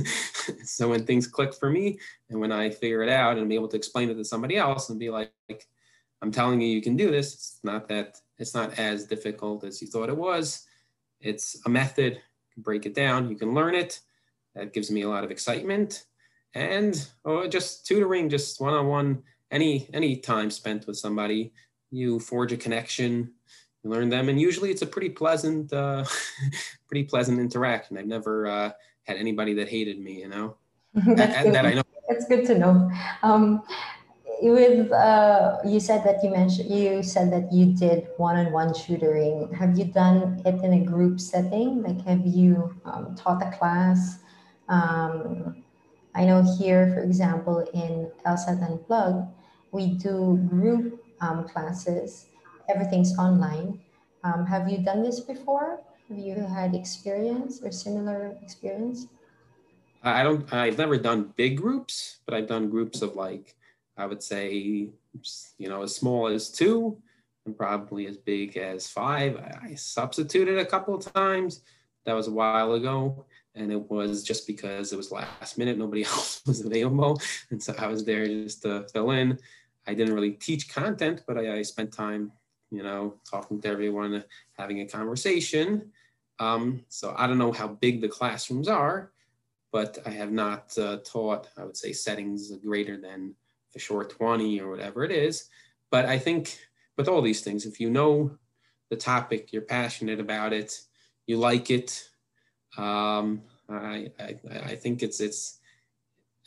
so 0.63 0.89
when 0.89 1.05
things 1.05 1.27
click 1.27 1.53
for 1.53 1.69
me 1.69 2.00
and 2.29 2.39
when 2.39 2.51
I 2.51 2.69
figure 2.69 3.03
it 3.03 3.10
out 3.10 3.38
and 3.38 3.48
be 3.50 3.55
able 3.55 3.67
to 3.69 3.77
explain 3.77 4.10
it 4.10 4.15
to 4.15 4.25
somebody 4.25 4.58
else 4.58 4.89
and 4.89 5.00
be 5.00 5.10
like, 5.10 5.31
I'm 6.22 6.31
telling 6.31 6.60
you, 6.60 6.67
you 6.67 6.81
can 6.81 6.98
do 6.98 7.12
this. 7.12 7.34
It's 7.34 7.60
not 7.63 7.88
that 7.89 8.19
it's 8.38 8.53
not 8.53 8.79
as 8.79 9.05
difficult 9.05 9.63
as 9.63 9.81
you 9.81 9.88
thought 9.88 10.10
it 10.10 10.17
was. 10.17 10.65
It's 11.19 11.62
a 11.65 11.69
method, 11.69 12.13
you 12.13 12.53
can 12.53 12.63
break 12.63 12.86
it 12.86 12.96
down, 12.96 13.29
you 13.29 13.36
can 13.36 13.53
learn 13.53 13.75
it. 13.75 14.00
That 14.55 14.74
gives 14.74 14.89
me 14.89 15.03
a 15.03 15.10
lot 15.10 15.24
of 15.24 15.31
excitement. 15.31 16.05
And 16.53 17.08
oh, 17.25 17.48
just 17.48 17.86
tutoring, 17.86 18.29
just 18.29 18.60
one-on-one, 18.60 19.22
any 19.51 19.89
any 19.93 20.17
time 20.17 20.50
spent 20.50 20.88
with 20.88 20.98
somebody, 20.98 21.53
you 21.91 22.19
forge 22.19 22.51
a 22.51 22.58
connection, 22.58 23.31
you 23.84 23.89
learn 23.89 24.10
them, 24.10 24.29
and 24.29 24.39
usually 24.39 24.72
it's 24.72 24.81
a 24.81 24.88
pretty 24.88 25.10
pleasant, 25.10 25.72
uh, 25.74 26.03
pretty 26.88 27.03
pleasant 27.03 27.39
interaction. 27.39 27.98
I've 27.98 28.08
never 28.08 28.48
uh, 28.48 28.72
had 29.03 29.17
anybody 29.17 29.53
that 29.55 29.69
hated 29.69 30.00
me, 30.00 30.22
you 30.22 30.27
know. 30.29 30.58
that, 30.93 31.51
that 31.51 31.65
I 31.65 31.74
know. 31.74 31.84
That's 32.10 32.25
good 32.27 32.46
to 32.48 32.58
know. 32.58 32.91
Um, 33.22 33.63
with 34.41 34.91
uh, 34.91 35.58
you 35.65 35.79
said 35.79 36.03
that 36.03 36.24
you 36.24 36.29
mentioned 36.29 36.69
you 36.69 37.03
said 37.03 37.31
that 37.31 37.51
you 37.51 37.74
did 37.74 38.08
one-on-one 38.17 38.74
tutoring 38.74 39.53
have 39.53 39.77
you 39.77 39.86
done 39.86 40.41
it 40.46 40.63
in 40.63 40.74
a 40.74 40.86
group 40.86 41.19
setting 41.19 41.84
like 41.84 42.00
have 42.05 42.25
you 42.25 42.74
um, 42.86 43.15
taught 43.15 43.41
a 43.46 43.51
class 43.58 44.19
um, 44.69 45.63
i 46.15 46.24
know 46.24 46.41
here 46.58 46.91
for 46.93 47.01
example 47.01 47.60
in 47.74 48.10
lsat 48.25 48.63
unplugged 48.65 49.27
we 49.72 49.96
do 49.96 50.39
group 50.50 51.03
um, 51.22 51.48
classes 51.48 52.28
everything's 52.70 53.18
online 53.18 53.80
um, 54.24 54.46
have 54.46 54.70
you 54.70 54.78
done 54.80 55.04
this 55.04 55.20
before 55.20 55.80
have 56.08 56.18
you 56.18 56.36
had 56.36 56.76
experience 56.76 57.62
or 57.64 57.72
similar 57.72 58.36
experience 58.42 59.08
i 60.04 60.24
don't 60.24 60.52
i've 60.54 60.78
never 60.78 60.98
done 60.98 61.34
big 61.36 61.58
groups 61.58 62.20
but 62.26 62.34
i've 62.34 62.48
done 62.48 62.70
groups 62.70 63.02
of 63.02 63.16
like 63.16 63.56
I 64.00 64.06
would 64.06 64.24
say, 64.24 64.54
you 64.54 65.70
know, 65.70 65.84
as 65.84 65.94
small 65.94 66.28
as 66.28 66.50
two 66.50 66.98
and 67.46 67.56
probably 67.56 68.08
as 68.08 68.16
big 68.16 68.56
as 68.56 68.88
five. 68.88 69.36
I 69.62 69.76
substituted 69.76 70.58
a 70.58 70.66
couple 70.66 70.96
of 70.96 71.14
times. 71.14 71.62
that 72.06 72.14
was 72.14 72.30
a 72.30 72.32
while 72.32 72.74
ago. 72.74 73.26
And 73.56 73.74
it 73.74 73.92
was 73.92 74.24
just 74.24 74.48
because 74.48 74.94
it 74.94 74.96
was 74.96 75.12
last 75.12 75.58
minute, 75.58 75.78
nobody 75.78 76.04
else 76.06 76.42
was 76.48 76.66
available. 76.66 77.22
And 77.52 77.62
so 77.62 77.76
I 77.78 77.88
was 77.88 78.06
there 78.06 78.26
just 78.26 78.62
to 78.62 78.88
fill 78.94 79.12
in. 79.12 79.38
I 79.89 79.96
didn't 79.96 80.13
really 80.13 80.34
teach 80.34 80.69
content, 80.69 81.24
but 81.25 81.39
I, 81.39 81.58
I 81.58 81.62
spent 81.63 81.91
time, 81.91 82.31
you 82.69 82.84
know, 82.84 83.15
talking 83.29 83.60
to 83.62 83.67
everyone, 83.67 84.24
having 84.55 84.81
a 84.81 84.86
conversation. 84.86 85.91
Um, 86.39 86.86
so 86.89 87.15
I 87.17 87.25
don't 87.25 87.39
know 87.39 87.51
how 87.51 87.67
big 87.69 88.00
the 88.00 88.08
classrooms 88.08 88.67
are, 88.67 89.12
but 89.72 89.98
I 90.05 90.12
have 90.12 90.31
not 90.31 90.77
uh, 90.77 90.98
taught, 91.03 91.48
I 91.58 91.65
would 91.65 91.75
say, 91.75 91.91
settings 91.91 92.51
greater 92.58 92.98
than 92.98 93.34
for 93.72 93.79
sure 93.79 94.03
20 94.03 94.62
or 94.62 94.69
whatever 94.69 95.03
it 95.03 95.12
is. 95.12 95.50
But 95.89 96.05
I 96.05 96.19
think 96.19 96.60
with 96.96 97.08
all 97.08 97.24
these 97.24 97.41
things, 97.41 97.65
if 97.65 97.79
you 97.79 97.89
know 97.89 98.38
the 98.91 98.96
topic, 98.96 99.51
you're 99.51 99.63
passionate 99.63 100.19
about 100.19 100.53
it, 100.53 100.79
you 101.25 101.38
like 101.38 101.72
it, 101.72 102.08
um, 102.77 103.41
I, 103.67 104.12
I, 104.19 104.39
I, 104.65 104.75
think 104.75 105.01
it's, 105.01 105.19
it's 105.19 105.60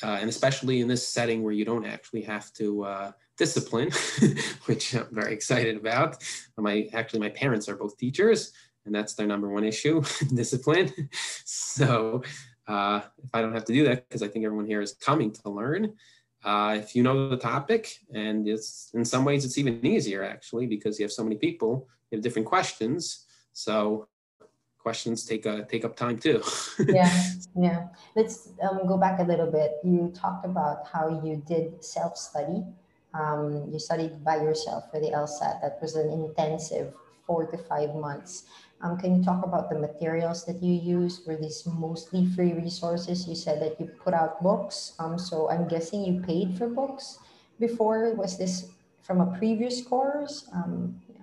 uh, 0.03 0.19
and 0.21 0.29
especially 0.29 0.81
in 0.81 0.89
this 0.89 1.07
setting 1.07 1.43
where 1.43 1.53
you 1.53 1.65
don't 1.65 1.87
actually 1.87 2.23
have 2.23 2.53
to 2.55 2.85
uh, 2.85 3.13
discipline, 3.37 3.91
which 4.67 4.95
I'm 4.95 5.09
very 5.11 5.33
excited 5.33 5.77
about. 5.77 6.23
My 6.57 6.89
actually, 6.93 7.21
my 7.21 7.31
parents 7.31 7.69
are 7.69 7.77
both 7.77 7.97
teachers, 7.97 8.53
and 8.85 8.95
that's 8.95 9.15
their 9.15 9.27
number 9.27 9.49
one 9.49 9.65
issue, 9.65 10.03
discipline. 10.35 10.93
so 11.45 12.23
uh, 12.67 13.01
if 13.23 13.31
I 13.35 13.41
don't 13.41 13.55
have 13.55 13.65
to 13.67 13.73
do 13.73 13.85
that, 13.85 14.09
because 14.09 14.23
I 14.23 14.29
think 14.29 14.45
everyone 14.45 14.67
here 14.67 14.81
is 14.81 14.95
coming 14.95 15.33
to 15.33 15.51
learn, 15.51 15.95
uh, 16.45 16.77
if 16.79 16.97
you 16.97 17.03
know 17.03 17.29
the 17.29 17.37
topic, 17.37 17.99
and 18.13 18.49
it's 18.49 18.91
in 18.95 19.05
some 19.05 19.25
ways 19.25 19.45
it's 19.45 19.59
even 19.59 19.85
easier 19.85 20.25
actually 20.25 20.67
because 20.67 20.99
you 20.99 21.05
have 21.05 21.13
so 21.13 21.23
many 21.23 21.37
people, 21.37 21.89
you 22.11 22.17
have 22.17 22.23
different 22.23 22.47
questions. 22.47 23.27
So 23.53 24.09
questions 24.79 25.25
take 25.25 25.47
a, 25.47 25.65
take 25.65 25.85
up 25.85 25.95
time 25.95 26.19
too. 26.19 26.43
yeah, 26.89 27.23
yeah. 27.57 27.89
Let's 28.17 28.49
um, 28.63 28.87
go 28.89 28.99
back 28.99 29.21
a 29.21 29.23
little 29.23 29.51
bit. 29.51 29.73
You 29.85 30.13
talked 30.15 30.45
about 30.45 30.89
how 30.93 31.23
you 31.25 31.43
did 31.47 31.85
self 31.85 32.17
study. 32.17 32.65
Um, 33.15 33.69
you 33.71 33.79
studied 33.79 34.25
by 34.25 34.37
yourself 34.37 34.91
for 34.91 35.01
the 35.01 35.11
LSAT. 35.11 35.61
That 35.61 35.79
was 35.81 35.97
an 35.97 36.11
intensive 36.11 36.95
four 37.27 37.47
to 37.47 37.59
five 37.59 37.95
months. 37.95 38.45
Um, 38.81 38.99
can 38.99 39.17
you 39.17 39.23
talk 39.23 39.45
about 39.45 39.71
the 39.71 39.79
materials 39.79 40.45
that 40.47 40.63
you 40.63 40.75
use? 40.75 41.23
Were 41.27 41.37
these 41.37 41.65
mostly 41.67 42.27
free 42.35 42.53
resources? 42.53 43.29
You 43.29 43.37
said 43.37 43.63
that 43.63 43.79
you 43.79 43.87
put 43.87 44.13
out 44.13 44.43
books. 44.43 44.95
Um, 44.99 45.19
so 45.19 45.49
I'm 45.49 45.69
guessing 45.69 46.05
you 46.05 46.21
paid 46.21 46.59
for 46.59 46.67
books 46.69 47.19
before. 47.61 48.13
Was 48.15 48.39
this 48.39 48.71
from 49.03 49.21
a 49.21 49.39
previous 49.39 49.83
course? 49.87 50.49
Um, 50.53 51.01
yeah. 51.09 51.23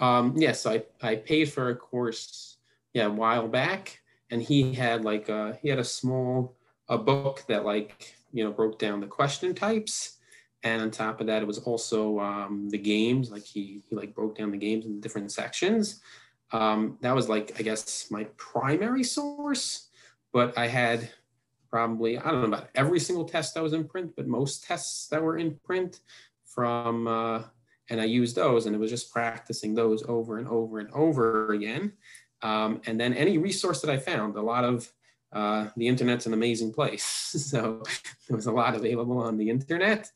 Um, 0.00 0.34
yes, 0.36 0.66
I, 0.66 0.82
I 1.00 1.16
paid 1.16 1.50
for 1.50 1.70
a 1.70 1.76
course, 1.76 2.58
yeah, 2.92 3.06
a 3.06 3.10
while 3.10 3.48
back. 3.48 4.00
And 4.30 4.42
he 4.42 4.74
had 4.74 5.04
like 5.04 5.28
a, 5.28 5.58
he 5.62 5.68
had 5.68 5.78
a 5.78 5.84
small, 5.84 6.56
a 6.88 6.98
book 6.98 7.44
that 7.48 7.64
like, 7.64 8.14
you 8.32 8.44
know, 8.44 8.50
broke 8.50 8.78
down 8.78 9.00
the 9.00 9.06
question 9.06 9.54
types. 9.54 10.16
And 10.62 10.82
on 10.82 10.90
top 10.90 11.20
of 11.20 11.26
that 11.28 11.42
it 11.42 11.46
was 11.46 11.58
also 11.58 12.20
um, 12.20 12.68
the 12.68 12.78
games 12.78 13.30
like 13.30 13.44
he 13.44 13.82
he 13.88 13.96
like 13.96 14.14
broke 14.14 14.36
down 14.36 14.50
the 14.50 14.58
games 14.58 14.84
in 14.84 15.00
different 15.00 15.32
sections. 15.32 16.00
Um, 16.52 16.98
that 17.00 17.14
was 17.14 17.28
like 17.28 17.52
i 17.58 17.62
guess 17.62 18.10
my 18.10 18.24
primary 18.36 19.04
source. 19.04 19.88
But 20.32 20.56
i 20.58 20.66
had 20.66 21.10
probably 21.70 22.18
i 22.18 22.30
don't 22.30 22.42
know 22.42 22.48
about 22.48 22.68
every 22.74 23.00
single 23.00 23.24
test 23.24 23.54
that 23.54 23.62
was 23.62 23.72
in 23.72 23.84
print 23.84 24.12
but 24.16 24.26
most 24.26 24.64
tests 24.64 25.06
that 25.06 25.22
were 25.22 25.38
in 25.38 25.54
print 25.64 26.00
from 26.44 27.06
uh, 27.06 27.42
and 27.88 28.00
i 28.00 28.04
used 28.04 28.34
those 28.34 28.66
and 28.66 28.74
it 28.74 28.78
was 28.78 28.90
just 28.90 29.12
practicing 29.12 29.72
those 29.74 30.02
over 30.08 30.38
and 30.38 30.48
over 30.48 30.80
and 30.80 30.90
over 30.92 31.52
again. 31.52 31.92
Um, 32.42 32.80
and 32.86 32.98
then 32.98 33.14
any 33.14 33.38
resource 33.38 33.80
that 33.80 33.90
i 33.90 33.96
found 33.96 34.36
a 34.36 34.42
lot 34.42 34.64
of 34.64 34.92
uh, 35.32 35.68
the 35.76 35.86
internet's 35.86 36.26
an 36.26 36.32
amazing 36.32 36.72
place 36.72 37.04
so 37.50 37.82
there 38.28 38.36
was 38.36 38.46
a 38.46 38.52
lot 38.52 38.74
available 38.74 39.18
on 39.18 39.36
the 39.36 39.48
internet 39.48 40.10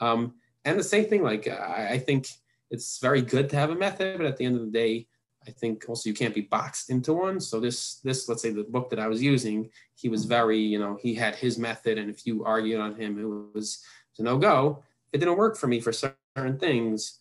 um, 0.00 0.34
and 0.64 0.78
the 0.78 0.84
same 0.84 1.06
thing, 1.06 1.22
like 1.22 1.48
I, 1.48 1.88
I 1.92 1.98
think 1.98 2.28
it's 2.70 2.98
very 2.98 3.22
good 3.22 3.48
to 3.50 3.56
have 3.56 3.70
a 3.70 3.74
method, 3.74 4.18
but 4.18 4.26
at 4.26 4.36
the 4.36 4.44
end 4.44 4.56
of 4.56 4.62
the 4.62 4.70
day, 4.70 5.06
I 5.46 5.50
think 5.50 5.86
also 5.88 6.10
you 6.10 6.14
can't 6.14 6.34
be 6.34 6.42
boxed 6.42 6.90
into 6.90 7.14
one. 7.14 7.40
So 7.40 7.58
this, 7.58 8.00
this, 8.00 8.28
let's 8.28 8.42
say 8.42 8.50
the 8.50 8.64
book 8.64 8.90
that 8.90 8.98
I 8.98 9.06
was 9.06 9.22
using, 9.22 9.70
he 9.94 10.08
was 10.08 10.26
very, 10.26 10.58
you 10.58 10.78
know, 10.78 10.98
he 11.00 11.14
had 11.14 11.36
his 11.36 11.58
method, 11.58 11.96
and 11.96 12.10
if 12.10 12.26
you 12.26 12.44
argued 12.44 12.80
on 12.80 12.96
him, 12.96 13.18
it 13.18 13.56
was 13.56 13.82
a 14.18 14.22
no 14.22 14.36
go. 14.36 14.82
It 15.12 15.18
didn't 15.18 15.38
work 15.38 15.56
for 15.56 15.68
me 15.68 15.80
for 15.80 15.92
certain 15.92 16.58
things. 16.58 17.20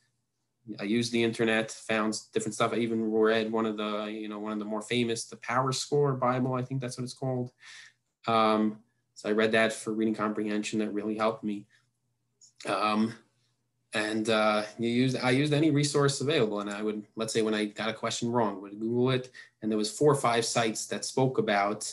I 0.80 0.84
used 0.84 1.12
the 1.12 1.24
internet, 1.24 1.72
found 1.72 2.20
different 2.34 2.56
stuff. 2.56 2.74
I 2.74 2.78
even 2.78 3.12
read 3.12 3.52
one 3.52 3.66
of 3.66 3.78
the, 3.78 4.06
you 4.06 4.28
know, 4.28 4.40
one 4.40 4.52
of 4.52 4.60
the 4.60 4.66
more 4.66 4.82
famous, 4.82 5.26
the 5.26 5.38
PowerScore 5.38 6.20
Bible. 6.20 6.54
I 6.54 6.64
think 6.64 6.82
that's 6.82 6.98
what 6.98 7.04
it's 7.04 7.14
called. 7.14 7.52
Um, 8.28 8.80
so 9.16 9.30
I 9.30 9.32
read 9.32 9.54
that 9.54 9.74
for 9.74 9.94
reading 9.94 10.16
comprehension. 10.16 10.80
That 10.80 10.94
really 10.94 11.18
helped 11.18 11.44
me. 11.44 11.66
Um, 12.66 13.14
and 13.94 14.30
uh, 14.30 14.64
you 14.78 14.90
use 14.90 15.16
I 15.16 15.32
used 15.32 15.54
any 15.54 15.72
resource 15.72 16.22
available, 16.22 16.60
and 16.60 16.70
I 16.70 16.82
would 16.82 17.04
let's 17.16 17.34
say 17.34 17.42
when 17.42 17.54
I 17.54 17.66
got 17.66 17.90
a 17.90 17.94
question 17.94 18.32
wrong, 18.32 18.62
would 18.62 18.80
Google 18.80 19.12
it, 19.12 19.32
and 19.62 19.72
there 19.72 19.78
was 19.78 19.92
four 19.92 20.12
or 20.12 20.16
five 20.16 20.46
sites 20.46 20.86
that 20.88 21.06
spoke 21.06 21.38
about 21.38 21.92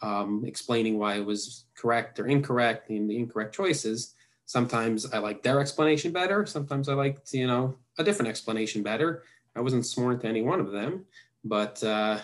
um, 0.00 0.44
explaining 0.46 0.98
why 0.98 1.16
it 1.16 1.24
was 1.24 1.64
correct 1.76 2.18
or 2.18 2.26
incorrect 2.26 2.90
and 2.90 3.08
the 3.08 3.16
incorrect 3.16 3.54
choices. 3.54 4.14
Sometimes 4.46 5.12
I 5.12 5.18
like 5.18 5.42
their 5.42 5.60
explanation 5.60 6.12
better. 6.12 6.46
Sometimes 6.46 6.88
I 6.88 6.94
liked 6.94 7.32
you 7.34 7.46
know 7.46 7.76
a 7.98 8.04
different 8.04 8.28
explanation 8.28 8.82
better. 8.82 9.24
I 9.56 9.60
wasn't 9.60 9.86
sworn 9.86 10.18
to 10.20 10.26
any 10.26 10.42
one 10.42 10.60
of 10.60 10.72
them, 10.72 11.04
but 11.44 11.82
uh, 11.84 12.18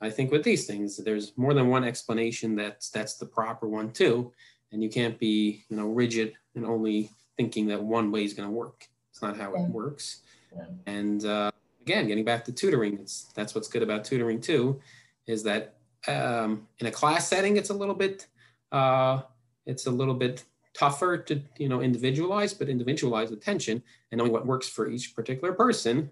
I 0.00 0.10
think 0.10 0.30
with 0.32 0.42
these 0.42 0.66
things, 0.66 0.96
there's 0.96 1.32
more 1.36 1.54
than 1.54 1.68
one 1.68 1.84
explanation 1.84 2.56
that's 2.56 2.90
that's 2.90 3.14
the 3.14 3.26
proper 3.26 3.68
one 3.68 3.92
too, 3.92 4.32
and 4.72 4.82
you 4.82 4.88
can't 4.88 5.18
be 5.18 5.64
you 5.68 5.76
know 5.76 5.86
rigid 5.88 6.34
and 6.54 6.66
only 6.66 7.10
thinking 7.36 7.66
that 7.68 7.82
one 7.82 8.10
way 8.10 8.24
is 8.24 8.34
going 8.34 8.48
to 8.48 8.54
work. 8.54 8.88
It's 9.10 9.22
not 9.22 9.36
how 9.36 9.54
it 9.54 9.68
works. 9.68 10.22
Yeah. 10.54 10.64
And 10.86 11.24
uh, 11.24 11.50
again, 11.82 12.08
getting 12.08 12.24
back 12.24 12.44
to 12.46 12.52
tutoring, 12.52 12.98
it's 12.98 13.24
that's 13.34 13.54
what's 13.54 13.68
good 13.68 13.82
about 13.82 14.04
tutoring 14.04 14.40
too, 14.40 14.80
is 15.26 15.42
that 15.44 15.76
um, 16.08 16.66
in 16.78 16.86
a 16.86 16.90
class 16.90 17.28
setting, 17.28 17.56
it's 17.56 17.70
a 17.70 17.74
little 17.74 17.94
bit 17.94 18.26
uh, 18.72 19.22
it's 19.66 19.86
a 19.86 19.90
little 19.90 20.14
bit 20.14 20.44
tougher 20.76 21.18
to 21.18 21.40
you 21.58 21.68
know 21.68 21.80
individualize, 21.80 22.54
but 22.54 22.68
individualize 22.68 23.30
attention 23.30 23.82
and 24.10 24.18
knowing 24.18 24.32
what 24.32 24.46
works 24.46 24.68
for 24.68 24.88
each 24.88 25.14
particular 25.14 25.52
person. 25.52 26.10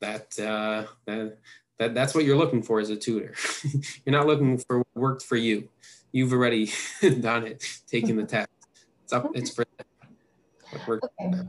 That 0.00 0.38
uh, 0.38 0.84
that, 1.06 1.38
that 1.78 1.94
that's 1.94 2.14
what 2.14 2.24
you're 2.24 2.36
looking 2.36 2.62
for 2.62 2.80
as 2.80 2.90
a 2.90 2.96
tutor. 2.96 3.34
you're 4.04 4.12
not 4.12 4.26
looking 4.26 4.58
for 4.58 4.78
what 4.78 4.86
worked 4.94 5.22
for 5.22 5.36
you. 5.36 5.68
You've 6.12 6.32
already 6.32 6.70
done 7.20 7.46
it, 7.46 7.64
taken 7.86 8.16
the 8.16 8.24
test. 8.34 8.48
It's 9.04 9.12
up. 9.12 9.30
It's 9.34 9.50
for. 9.50 9.64
Okay. 10.74 11.40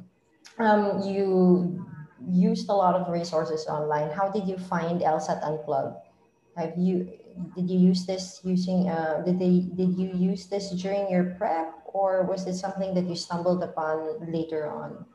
Um, 0.60 1.02
you 1.02 1.86
used 2.32 2.70
a 2.70 2.74
lot 2.74 2.96
of 2.96 3.12
resources 3.12 3.68
online. 3.68 4.10
How 4.12 4.30
did 4.30 4.48
you 4.48 4.58
find 4.58 5.02
LSAT 5.02 5.44
Unplugged? 5.44 6.08
Have 6.56 6.74
you 6.78 7.12
did 7.56 7.70
you 7.70 7.78
use 7.78 8.06
this 8.06 8.42
using 8.44 8.90
uh, 8.90 9.22
did 9.26 9.38
they 9.38 9.70
did 9.76 9.94
you 9.98 10.10
use 10.16 10.48
this 10.48 10.72
during 10.72 11.10
your 11.10 11.36
prep 11.38 11.77
or 11.98 12.24
was 12.24 12.46
it 12.46 12.54
something 12.54 12.94
that 12.94 13.06
you 13.06 13.16
stumbled 13.16 13.64
upon 13.64 14.32
later 14.32 14.70
on? 14.70 15.06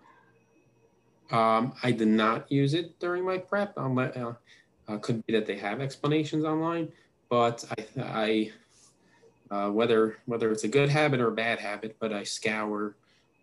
Um, 1.30 1.72
I 1.82 1.92
did 1.92 2.08
not 2.08 2.50
use 2.50 2.74
it 2.74 2.98
during 2.98 3.24
my 3.24 3.38
prep. 3.38 3.72
Um, 3.78 3.98
uh, 3.98 4.34
uh, 4.88 4.98
could 4.98 5.24
be 5.26 5.32
that 5.32 5.46
they 5.46 5.56
have 5.56 5.80
explanations 5.80 6.44
online, 6.44 6.90
but 7.30 7.64
I, 7.70 7.86
I 8.02 8.52
uh, 9.52 9.70
whether 9.70 10.18
whether 10.26 10.50
it's 10.50 10.64
a 10.64 10.68
good 10.68 10.88
habit 10.88 11.20
or 11.20 11.28
a 11.28 11.32
bad 11.32 11.60
habit, 11.60 11.96
but 12.00 12.12
I 12.12 12.24
scour 12.24 12.96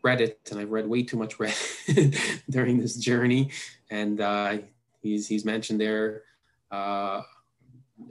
Reddit 0.03 0.35
and 0.51 0.59
I've 0.59 0.71
read 0.71 0.87
way 0.87 1.03
too 1.03 1.17
much 1.17 1.37
Reddit 1.37 2.41
during 2.49 2.77
this 2.77 2.95
journey. 2.95 3.51
And 3.89 4.19
uh, 4.19 4.57
he's 5.01 5.27
he's 5.27 5.45
mentioned 5.45 5.79
there, 5.79 6.23
uh, 6.71 7.21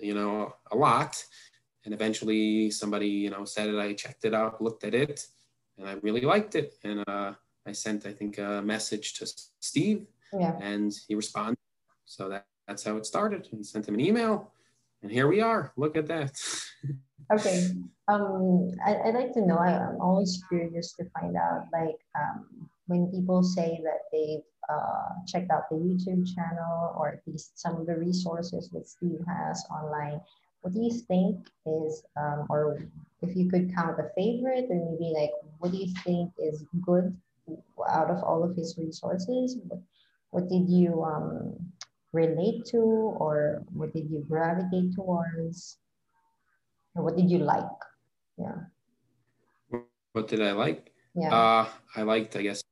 you 0.00 0.14
know, 0.14 0.54
a 0.72 0.76
lot. 0.76 1.22
And 1.88 1.94
eventually 1.94 2.70
somebody 2.70 3.08
you 3.08 3.30
know 3.30 3.46
said 3.46 3.70
it. 3.70 3.78
I 3.78 3.94
checked 3.94 4.26
it 4.26 4.34
out, 4.34 4.60
looked 4.60 4.84
at 4.84 4.94
it, 4.94 5.26
and 5.78 5.88
I 5.88 5.94
really 6.02 6.20
liked 6.20 6.54
it. 6.54 6.74
And 6.84 7.02
uh, 7.08 7.32
I 7.66 7.72
sent 7.72 8.04
I 8.04 8.12
think 8.12 8.36
a 8.36 8.60
message 8.60 9.14
to 9.14 9.26
Steve, 9.60 10.04
yeah. 10.38 10.52
and 10.60 10.92
he 11.08 11.14
responded. 11.14 11.56
So 12.04 12.28
that 12.28 12.44
that's 12.66 12.84
how 12.84 12.98
it 12.98 13.06
started. 13.06 13.48
And 13.52 13.64
sent 13.64 13.88
him 13.88 13.94
an 13.94 14.00
email, 14.00 14.52
and 15.00 15.10
here 15.10 15.28
we 15.28 15.40
are. 15.40 15.72
Look 15.78 15.96
at 15.96 16.06
that. 16.08 16.38
Okay. 17.30 17.68
Um, 18.08 18.70
I, 18.86 18.96
I'd 19.04 19.14
like 19.14 19.34
to 19.34 19.44
know, 19.44 19.58
I, 19.58 19.72
am 19.72 20.00
always 20.00 20.42
curious 20.48 20.94
to 20.94 21.04
find 21.10 21.36
out, 21.36 21.66
like, 21.74 21.98
um, 22.18 22.70
when 22.86 23.10
people 23.10 23.42
say 23.42 23.82
that 23.84 24.08
they've 24.10 24.48
uh, 24.72 25.12
checked 25.26 25.50
out 25.50 25.68
the 25.70 25.76
YouTube 25.76 26.24
channel 26.34 26.94
or 26.96 27.08
at 27.08 27.20
least 27.26 27.60
some 27.60 27.76
of 27.76 27.86
the 27.86 27.96
resources 27.96 28.70
that 28.70 28.88
Steve 28.88 29.20
has 29.26 29.62
online, 29.70 30.22
what 30.62 30.72
do 30.74 30.80
you 30.80 30.90
think 30.90 31.48
is, 31.66 32.02
um, 32.16 32.46
or 32.50 32.78
if 33.22 33.36
you 33.36 33.50
could 33.50 33.74
count 33.74 33.98
a 33.98 34.10
favorite, 34.14 34.66
or 34.70 34.76
maybe 34.90 35.12
like, 35.14 35.30
what 35.58 35.72
do 35.72 35.78
you 35.78 35.92
think 36.04 36.32
is 36.38 36.64
good 36.82 37.16
out 37.88 38.10
of 38.10 38.22
all 38.22 38.44
of 38.44 38.56
his 38.56 38.76
resources? 38.78 39.58
What, 39.68 39.80
what 40.30 40.48
did 40.48 40.68
you, 40.68 41.02
um, 41.02 41.54
relate 42.12 42.64
to, 42.64 42.78
or 42.78 43.62
what 43.72 43.92
did 43.92 44.10
you 44.10 44.24
gravitate 44.28 44.94
towards? 44.94 45.78
Or 46.94 47.04
what 47.04 47.16
did 47.16 47.30
you 47.30 47.38
like? 47.38 47.64
Yeah. 48.38 48.56
What 50.12 50.28
did 50.28 50.42
I 50.42 50.52
like? 50.52 50.92
Yeah. 51.14 51.34
Uh, 51.34 51.68
I 51.96 52.02
liked, 52.02 52.36
I 52.36 52.42
guess, 52.42 52.62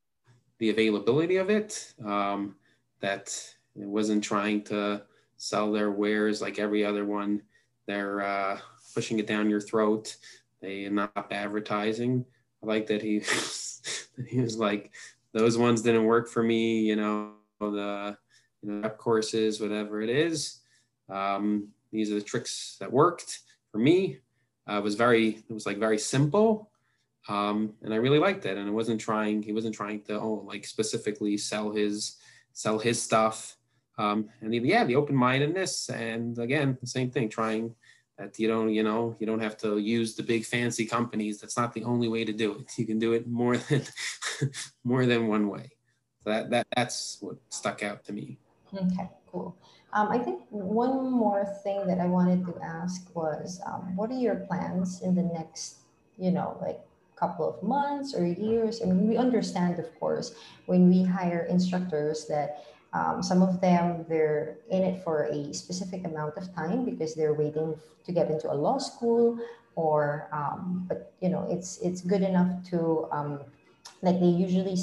the 0.59 0.71
availability 0.71 1.37
of 1.37 1.51
it. 1.51 1.95
Um, 2.05 2.57
that 3.01 3.29
it 3.75 3.87
wasn't 3.87 4.25
trying 4.25 4.63
to 4.65 5.03
sell 5.37 5.71
their 5.71 5.91
wares 5.91 6.41
like 6.41 6.59
every 6.59 6.85
other 6.85 7.05
one. 7.05 7.43
They're 7.87 8.23
uh, 8.23 8.59
pushing 8.95 9.19
it 9.19 9.27
down 9.27 9.51
your 9.51 9.61
throat. 9.61 10.17
They 10.61 10.89
not 10.89 11.29
advertising. 11.31 12.25
I 12.63 12.67
like 12.67 12.87
that 12.89 13.03
he 13.03 13.21
he 14.29 14.41
was 14.41 14.57
like, 14.59 14.93
those 15.33 15.59
ones 15.59 15.83
didn't 15.83 16.05
work 16.05 16.29
for 16.29 16.43
me. 16.43 16.81
You 16.81 16.97
know 16.97 17.33
the 17.61 18.17
you 18.63 18.73
know 18.73 18.89
courses, 18.91 19.61
whatever 19.61 20.01
it 20.01 20.11
is. 20.11 20.61
Um, 21.09 21.69
these 21.93 22.11
are 22.11 22.17
the 22.17 22.23
tricks 22.23 22.77
that 22.81 22.93
worked 22.93 23.41
for 23.71 23.79
me. 23.79 24.19
Uh, 24.69 24.79
it 24.79 24.83
was 24.83 24.95
very 24.95 25.45
it 25.49 25.53
was 25.53 25.67
like 25.67 25.79
very 25.79 25.99
simple. 25.99 26.71
Um, 27.29 27.75
and 27.83 27.93
I 27.93 27.97
really 27.97 28.19
liked 28.19 28.47
it. 28.47 28.57
And 28.57 28.69
it 28.69 28.73
wasn't 28.73 29.01
trying, 29.01 29.43
he 29.43 29.53
wasn't 29.53 29.75
trying 29.75 30.03
to 30.03 30.21
oh, 30.21 30.45
like 30.47 30.65
specifically 30.65 31.37
sell 31.37 31.73
his 31.73 32.17
sell 32.53 32.79
his 32.79 33.01
stuff. 33.01 33.57
Um, 33.99 34.29
and 34.41 34.53
the, 34.53 34.59
yeah, 34.59 34.85
the 34.85 34.97
open 34.97 35.17
mindedness, 35.17 35.89
and 35.89 36.39
again, 36.39 36.77
the 36.81 36.87
same 36.87 37.11
thing, 37.11 37.29
trying 37.29 37.75
that 38.19 38.39
you 38.39 38.49
don't, 38.49 38.73
you 38.73 38.83
know, 38.83 39.17
you 39.19 39.27
don't 39.27 39.41
have 39.41 39.57
to 39.59 39.79
use 39.79 40.15
the 40.15 40.23
big 40.23 40.45
fancy 40.45 40.87
companies. 40.87 41.41
That's 41.41 41.57
not 41.57 41.73
the 41.73 41.85
only 41.85 42.09
way 42.09 42.25
to 42.25 42.33
do 42.33 42.53
it. 42.53 42.73
You 42.79 42.87
can 42.87 42.99
do 42.99 43.13
it 43.13 43.27
more 43.27 43.57
than 43.57 43.83
more 44.85 45.07
than 45.07 45.29
one 45.29 45.49
way. 45.49 45.71
So 46.23 46.31
that 46.31 46.51
that 46.51 46.67
that's 46.75 47.19
what 47.21 47.37
stuck 47.51 47.83
out 47.83 48.05
to 48.05 48.13
me. 48.13 48.39
Okay, 48.75 49.09
cool. 49.31 49.57
Um, 49.93 50.09
I 50.09 50.19
think 50.19 50.43
one 50.51 51.11
more 51.11 51.45
thing 51.63 51.87
that 51.87 52.01
I 52.01 52.07
wanted 52.07 52.45
to 52.47 52.59
ask 52.63 53.15
was, 53.15 53.61
um, 53.65 53.97
what 53.97 54.11
are 54.11 54.19
your 54.19 54.37
plans 54.37 55.01
in 55.01 55.15
the 55.15 55.23
next, 55.23 55.77
you 56.19 56.31
know, 56.31 56.59
like 56.61 56.81
couple 57.17 57.49
of 57.49 57.63
months 57.63 58.15
or 58.15 58.27
years? 58.27 58.83
I 58.83 58.87
mean, 58.87 59.09
we 59.09 59.17
understand, 59.17 59.79
of 59.79 59.89
course, 59.99 60.35
when 60.67 60.91
we 60.91 61.03
hire 61.03 61.47
instructors 61.49 62.27
that 62.27 62.63
um, 62.97 63.23
some 63.23 63.43
of 63.43 63.61
them 63.61 64.07
they're 64.09 64.57
in 64.71 64.83
it 64.83 65.05
for 65.05 65.25
a 65.25 65.53
specific 65.53 66.05
amount 66.05 66.37
of 66.37 66.55
time 66.55 66.85
because 66.85 67.15
they're 67.15 67.35
waiting 67.35 67.77
to 68.05 68.13
get 68.13 68.31
into 68.31 68.51
a 68.51 68.57
law 68.57 68.79
school 68.79 69.39
or 69.75 70.29
um, 70.33 70.87
but 70.89 71.13
you 71.21 71.29
know 71.29 71.47
it's 71.51 71.79
it's 71.79 72.01
good 72.01 72.23
enough 72.23 72.51
to 72.71 73.07
um, 73.13 73.41
like 74.03 74.19
they 74.19 74.33
usually 74.47 74.77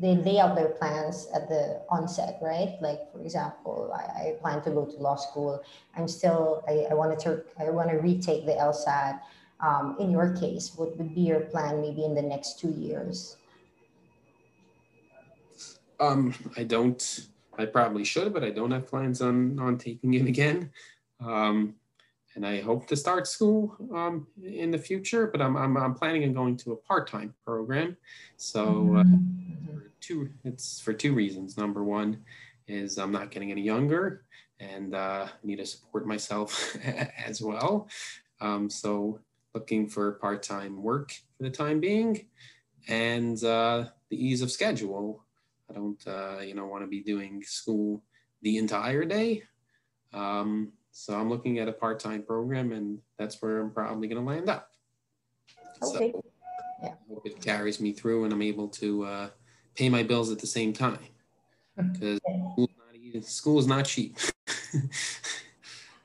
they 0.00 0.14
lay 0.16 0.38
out 0.38 0.54
their 0.54 0.68
plans 0.68 1.28
at 1.34 1.48
the 1.48 1.80
onset 1.88 2.38
right? 2.42 2.76
Like 2.80 3.00
for 3.12 3.20
example 3.20 3.90
I, 3.92 4.04
I 4.20 4.24
plan 4.40 4.62
to 4.62 4.70
go 4.70 4.84
to 4.84 4.96
law 4.96 5.16
school. 5.16 5.62
I'm 5.96 6.06
still 6.06 6.62
i, 6.68 6.86
I 6.90 6.94
want 6.94 7.18
to 7.20 7.42
i 7.58 7.70
want 7.70 7.90
to 7.90 7.96
retake 7.96 8.46
the 8.46 8.52
lsat 8.52 9.20
um, 9.60 9.96
in 9.98 10.10
your 10.10 10.36
case 10.36 10.72
what 10.76 10.96
would 10.96 11.14
be 11.14 11.22
your 11.22 11.40
plan 11.40 11.80
maybe 11.80 12.04
in 12.04 12.14
the 12.14 12.22
next 12.22 12.60
two 12.60 12.70
years 12.70 13.36
um, 16.00 16.34
I 16.56 16.64
don't. 16.64 17.28
I 17.58 17.64
probably 17.64 18.04
should, 18.04 18.34
but 18.34 18.44
I 18.44 18.50
don't 18.50 18.70
have 18.70 18.86
plans 18.86 19.22
on 19.22 19.58
on 19.58 19.78
taking 19.78 20.14
it 20.14 20.26
again. 20.26 20.70
Um, 21.20 21.74
and 22.36 22.46
I 22.46 22.60
hope 22.60 22.86
to 22.88 22.96
start 22.96 23.26
school 23.26 23.74
um, 23.94 24.26
in 24.44 24.70
the 24.70 24.78
future, 24.78 25.26
but 25.26 25.40
I'm, 25.40 25.56
I'm, 25.56 25.76
I'm 25.78 25.94
planning 25.94 26.22
on 26.24 26.34
going 26.34 26.56
to 26.58 26.72
a 26.72 26.76
part 26.76 27.08
time 27.08 27.34
program. 27.44 27.96
So 28.36 28.62
uh, 28.62 29.04
mm-hmm. 29.04 29.78
two, 30.00 30.28
it's 30.44 30.78
for 30.78 30.92
two 30.92 31.14
reasons. 31.14 31.56
Number 31.56 31.82
one 31.82 32.22
is 32.68 32.98
I'm 32.98 33.10
not 33.10 33.30
getting 33.30 33.50
any 33.50 33.62
younger, 33.62 34.24
and 34.60 34.94
uh, 34.94 35.28
need 35.42 35.56
to 35.56 35.66
support 35.66 36.06
myself 36.06 36.76
as 37.26 37.40
well. 37.40 37.88
Um, 38.40 38.68
so 38.68 39.18
looking 39.54 39.88
for 39.88 40.12
part 40.12 40.42
time 40.42 40.82
work 40.82 41.12
for 41.38 41.44
the 41.44 41.50
time 41.50 41.80
being, 41.80 42.26
and 42.86 43.42
uh, 43.44 43.86
the 44.10 44.24
ease 44.24 44.42
of 44.42 44.50
schedule. 44.50 45.24
I 45.70 45.74
don't, 45.74 46.02
uh, 46.06 46.38
you 46.40 46.54
know, 46.54 46.66
want 46.66 46.84
to 46.84 46.88
be 46.88 47.02
doing 47.02 47.42
school 47.42 48.02
the 48.42 48.58
entire 48.58 49.04
day. 49.04 49.42
Um, 50.12 50.72
so 50.90 51.14
I'm 51.14 51.28
looking 51.28 51.58
at 51.58 51.68
a 51.68 51.72
part-time 51.72 52.22
program, 52.22 52.72
and 52.72 52.98
that's 53.18 53.42
where 53.42 53.60
I'm 53.60 53.70
probably 53.70 54.08
going 54.08 54.24
to 54.24 54.26
land 54.26 54.48
up. 54.48 54.70
Okay. 55.82 56.12
So 56.12 56.24
yeah. 56.82 56.88
I 56.88 56.94
hope 57.08 57.26
it 57.26 57.40
carries 57.40 57.80
me 57.80 57.92
through, 57.92 58.24
and 58.24 58.32
I'm 58.32 58.42
able 58.42 58.68
to 58.68 59.04
uh, 59.04 59.28
pay 59.74 59.88
my 59.88 60.02
bills 60.02 60.30
at 60.30 60.38
the 60.38 60.46
same 60.46 60.72
time 60.72 60.98
because 61.76 62.20
school, 62.52 62.68
school 63.22 63.58
is 63.58 63.66
not 63.66 63.84
cheap. 63.84 64.16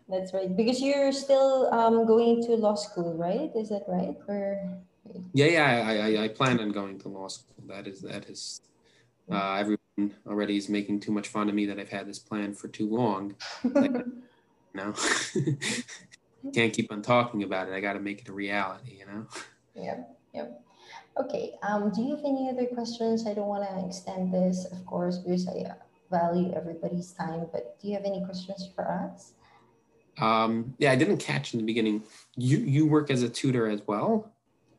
That's 0.10 0.34
right. 0.34 0.54
Because 0.56 0.82
you're 0.82 1.13
still 1.13 1.74
um, 1.74 2.06
going 2.06 2.43
to 2.43 2.52
law 2.56 2.76
school, 2.76 3.13
right? 3.13 3.50
Is 3.56 3.69
that 3.69 3.84
right? 3.88 4.17
Or 4.28 4.78
yeah, 5.34 5.45
yeah. 5.45 5.88
I, 5.88 5.93
I, 5.95 6.24
I 6.26 6.28
plan 6.28 6.60
on 6.60 6.71
going 6.71 7.00
to 7.00 7.08
law 7.08 7.30
school. 7.30 7.63
That 7.67 7.88
is 7.88 8.02
that 8.02 8.30
is 8.30 8.60
uh, 9.30 9.56
everyone 9.56 10.16
already 10.28 10.58
is 10.58 10.70
making 10.70 11.00
too 11.00 11.12
much 11.12 11.28
fun 11.28 11.50
of 11.50 11.56
me 11.56 11.66
that 11.66 11.80
I've 11.80 11.90
had 11.90 12.08
this 12.08 12.20
plan 12.20 12.54
for 12.54 12.68
too 12.68 12.90
long. 12.90 13.36
Like, 13.64 13.92
no, 14.74 14.94
can't 16.54 16.72
keep 16.72 16.94
on 16.94 17.02
talking 17.02 17.44
about 17.44 17.68
it. 17.68 17.74
I 17.74 17.82
got 17.82 17.94
to 17.94 18.00
make 18.00 18.22
it 18.22 18.30
a 18.30 18.34
reality, 18.34 19.00
you 19.00 19.06
know? 19.06 19.28
Yep, 19.76 20.18
yep. 20.34 20.62
Okay. 21.18 21.56
Um, 21.62 21.92
do 21.92 22.02
you 22.02 22.16
have 22.16 22.24
any 22.24 22.50
other 22.50 22.66
questions? 22.68 23.28
I 23.28 23.34
don't 23.34 23.48
want 23.48 23.68
to 23.70 23.86
extend 23.86 24.34
this, 24.34 24.66
of 24.72 24.86
course, 24.86 25.18
because 25.18 25.46
I 25.48 25.74
value 26.10 26.54
everybody's 26.54 27.12
time, 27.12 27.48
but 27.52 27.80
do 27.82 27.88
you 27.88 27.96
have 27.96 28.06
any 28.06 28.24
questions 28.24 28.70
for 28.76 28.88
us? 28.88 29.34
Um, 30.20 30.76
yeah, 30.78 30.92
I 30.92 30.96
didn't 30.96 31.18
catch 31.18 31.54
in 31.54 31.60
the 31.60 31.66
beginning. 31.66 32.04
You 32.38 32.58
you 32.58 32.86
work 32.86 33.10
as 33.10 33.24
a 33.24 33.30
tutor 33.30 33.68
as 33.68 33.82
well? 33.88 34.32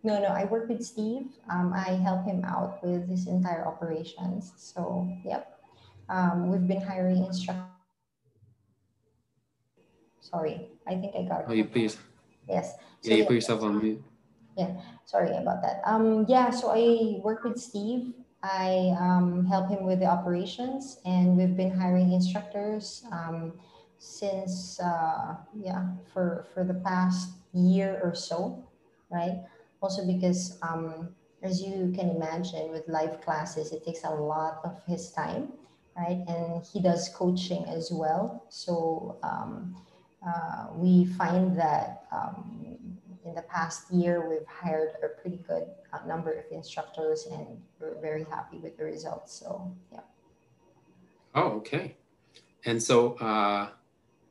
No, 0.02 0.18
no, 0.18 0.28
I 0.28 0.44
work 0.44 0.68
with 0.68 0.82
Steve. 0.82 1.30
Um, 1.48 1.72
I 1.72 1.94
help 2.02 2.26
him 2.26 2.44
out 2.44 2.82
with 2.82 3.08
his 3.08 3.28
entire 3.28 3.66
operations. 3.66 4.52
So, 4.56 5.08
yep. 5.24 5.60
Um, 6.08 6.50
we've 6.50 6.66
been 6.66 6.80
hiring 6.80 7.24
instructors. 7.24 7.70
Sorry, 10.20 10.68
I 10.86 10.96
think 10.96 11.14
I 11.14 11.22
got. 11.22 11.40
it. 11.42 11.46
Oh, 11.48 11.52
you 11.52 11.64
please. 11.64 11.98
Yes. 12.48 12.74
So, 13.00 13.10
yeah, 13.10 13.16
you 13.16 13.24
put 13.26 13.34
yourself 13.34 13.62
on 13.62 13.78
mute. 13.78 14.02
Yeah, 14.56 14.74
sorry 15.04 15.30
about 15.36 15.62
that. 15.62 15.82
Um, 15.84 16.26
yeah, 16.28 16.50
so 16.50 16.70
I 16.74 17.20
work 17.22 17.44
with 17.44 17.58
Steve. 17.58 18.12
I 18.42 18.94
um, 18.98 19.46
help 19.46 19.70
him 19.70 19.84
with 19.84 20.00
the 20.00 20.06
operations, 20.06 20.98
and 21.04 21.36
we've 21.36 21.56
been 21.56 21.70
hiring 21.70 22.12
instructors 22.12 23.04
um, 23.12 23.52
since 23.98 24.80
uh, 24.80 25.36
yeah 25.54 25.86
for 26.12 26.46
for 26.52 26.64
the 26.64 26.74
past 26.74 27.30
year 27.54 28.00
or 28.02 28.14
so, 28.14 28.68
right? 29.10 29.44
Also 29.82 30.06
because 30.06 30.58
um, 30.62 31.10
as 31.42 31.60
you 31.60 31.92
can 31.94 32.08
imagine 32.10 32.70
with 32.70 32.86
live 32.88 33.20
classes 33.20 33.72
it 33.72 33.84
takes 33.84 34.04
a 34.04 34.10
lot 34.10 34.60
of 34.64 34.80
his 34.86 35.10
time 35.10 35.52
right? 35.96 36.24
And 36.26 36.64
he 36.64 36.80
does 36.80 37.08
coaching 37.10 37.64
as 37.66 37.90
well. 37.92 38.44
So 38.48 39.18
um, 39.22 39.76
uh, 40.26 40.68
we 40.74 41.04
find 41.04 41.58
that 41.58 42.04
um, 42.12 42.98
in 43.24 43.34
the 43.34 43.42
past 43.42 43.92
year 43.92 44.28
we've 44.28 44.46
hired 44.46 44.92
a 45.02 45.20
pretty 45.20 45.38
good 45.46 45.64
uh, 45.92 45.98
number 46.06 46.32
of 46.32 46.44
instructors 46.50 47.28
and 47.30 47.46
we're 47.80 48.00
very 48.00 48.24
happy 48.24 48.58
with 48.58 48.76
the 48.78 48.84
results. 48.84 49.32
So 49.32 49.74
yeah. 49.92 50.00
Oh 51.34 51.50
okay. 51.58 51.96
And 52.64 52.82
so 52.82 53.14
uh, 53.14 53.68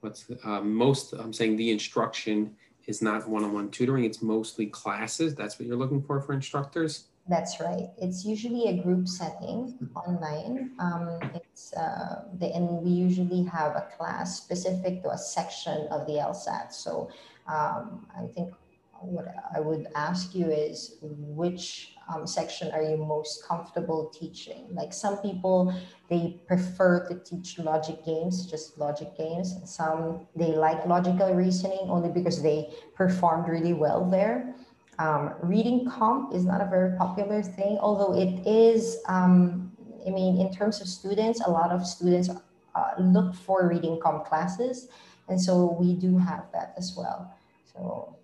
what's 0.02 0.26
uh, 0.44 0.62
most 0.62 1.14
i'm 1.14 1.32
saying 1.32 1.56
the 1.56 1.70
instruction 1.70 2.56
is 2.88 3.02
not 3.02 3.28
one-on-one 3.28 3.70
tutoring 3.70 4.06
it's 4.06 4.22
mostly 4.22 4.68
classes. 4.68 5.36
That's 5.36 5.60
what 5.60 5.68
you're 5.68 5.78
looking 5.78 6.02
for 6.02 6.22
for 6.22 6.34
instructors? 6.34 7.06
That's 7.30 7.60
right. 7.60 7.90
It's 8.02 8.26
usually 8.26 8.68
a 8.70 8.82
group 8.82 9.08
setting 9.08 9.78
online. 9.96 10.72
Um, 10.80 11.20
it's 11.36 11.72
uh, 11.74 12.24
the, 12.40 12.48
and 12.48 12.68
we 12.82 12.90
usually 12.90 13.44
have 13.44 13.76
a 13.76 13.88
class 13.98 14.38
specific 14.38 15.04
to 15.04 15.12
a 15.12 15.18
section 15.18 15.88
of 15.92 16.08
the 16.08 16.14
lsat 16.14 16.74
so 16.74 17.10
um, 17.48 18.06
i 18.18 18.26
think 18.34 18.54
what 19.02 19.34
I 19.56 19.60
would 19.60 19.88
ask 19.96 20.36
you 20.36 20.48
is 20.48 20.98
which 21.02 21.96
um, 22.14 22.28
section 22.28 22.72
are 22.72 22.84
you 22.84 22.98
most 22.98 23.46
comfortable 23.48 24.12
teaching? 24.14 24.68
Like 24.72 24.94
some 24.94 25.18
people, 25.18 25.74
they 26.10 26.42
prefer 26.48 27.08
to 27.08 27.16
teach 27.20 27.58
logic 27.60 28.06
games, 28.06 28.46
just 28.46 28.78
logic 28.78 29.18
games. 29.18 29.56
Some, 29.66 30.28
they 30.36 30.48
like 30.48 30.86
logical 30.86 31.34
reasoning 31.34 31.88
only 31.90 32.10
because 32.10 32.42
they 32.42 32.74
performed 32.96 33.48
really 33.48 33.74
well 33.74 34.10
there. 34.10 34.56
Um, 35.00 35.34
reading 35.42 35.90
comp 35.90 36.34
is 36.36 36.46
not 36.46 36.62
a 36.62 36.66
very 36.66 36.98
popular 36.98 37.42
thing, 37.42 37.78
although 37.80 38.14
it 38.14 38.46
is, 38.46 39.00
um, 39.08 39.72
I 40.06 40.10
mean, 40.10 40.40
in 40.40 40.54
terms 40.54 40.82
of 40.82 40.88
students, 40.88 41.42
a 41.46 41.50
lot 41.50 41.72
of 41.72 41.88
students 41.88 42.30
uh, 42.76 42.92
look 43.00 43.34
for 43.34 43.68
reading 43.68 44.00
comp 44.02 44.26
classes. 44.26 44.90
And 45.28 45.42
so 45.42 45.78
we 45.80 45.94
do 45.94 46.18
have 46.18 46.46
that 46.52 46.74
as 46.78 46.94
well. 46.96 47.34
So 47.74 48.18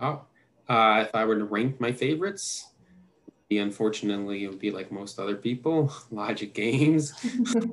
Oh, 0.00 0.22
uh, 0.70 1.04
if 1.06 1.14
I 1.14 1.26
were 1.26 1.36
to 1.36 1.44
rank 1.44 1.80
my 1.80 1.92
favorites, 1.92 2.68
unfortunately, 3.50 4.44
it 4.44 4.48
would 4.48 4.60
be 4.60 4.70
like 4.70 4.92
most 4.92 5.18
other 5.18 5.36
people, 5.36 5.92
logic 6.10 6.54
games. 6.54 7.12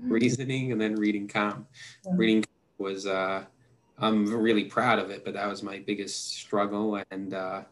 reasoning, 0.00 0.72
and 0.72 0.80
then 0.80 0.94
reading 0.94 1.28
comp. 1.28 1.66
Mm-hmm. 2.06 2.16
Reading 2.16 2.44
was 2.78 3.06
uh, 3.06 3.44
I'm 3.98 4.26
really 4.26 4.64
proud 4.64 4.98
of 4.98 5.10
it, 5.10 5.24
but 5.24 5.34
that 5.34 5.46
was 5.46 5.62
my 5.62 5.78
biggest 5.78 6.32
struggle, 6.32 7.00
and 7.10 7.34
uh, 7.34 7.62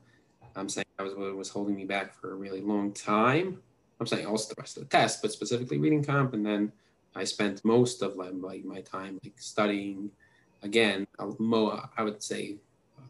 I'm 0.57 0.69
saying 0.69 0.87
that 0.99 1.05
was 1.05 1.15
what 1.15 1.35
was 1.37 1.49
holding 1.49 1.75
me 1.75 1.85
back 1.85 2.15
for 2.15 2.33
a 2.33 2.35
really 2.35 2.61
long 2.61 2.93
time. 2.93 3.59
I'm 4.01 4.07
saying 4.07 4.27
also 4.27 4.55
the 4.55 4.61
rest 4.61 4.77
of 4.77 4.85
the 4.85 4.89
test, 4.89 5.23
but 5.23 5.33
specifically 5.33 5.79
reading 5.79 6.03
comp, 6.03 6.35
and 6.35 6.45
then 6.45 6.73
I 7.15 7.25
spent 7.25 7.65
most 7.65 8.03
of 8.03 8.17
like 8.17 8.65
my 8.65 8.81
time 8.81 9.19
like 9.23 9.39
studying. 9.39 10.11
Again, 10.65 11.09
I 11.19 12.03
would 12.05 12.23
say 12.23 12.59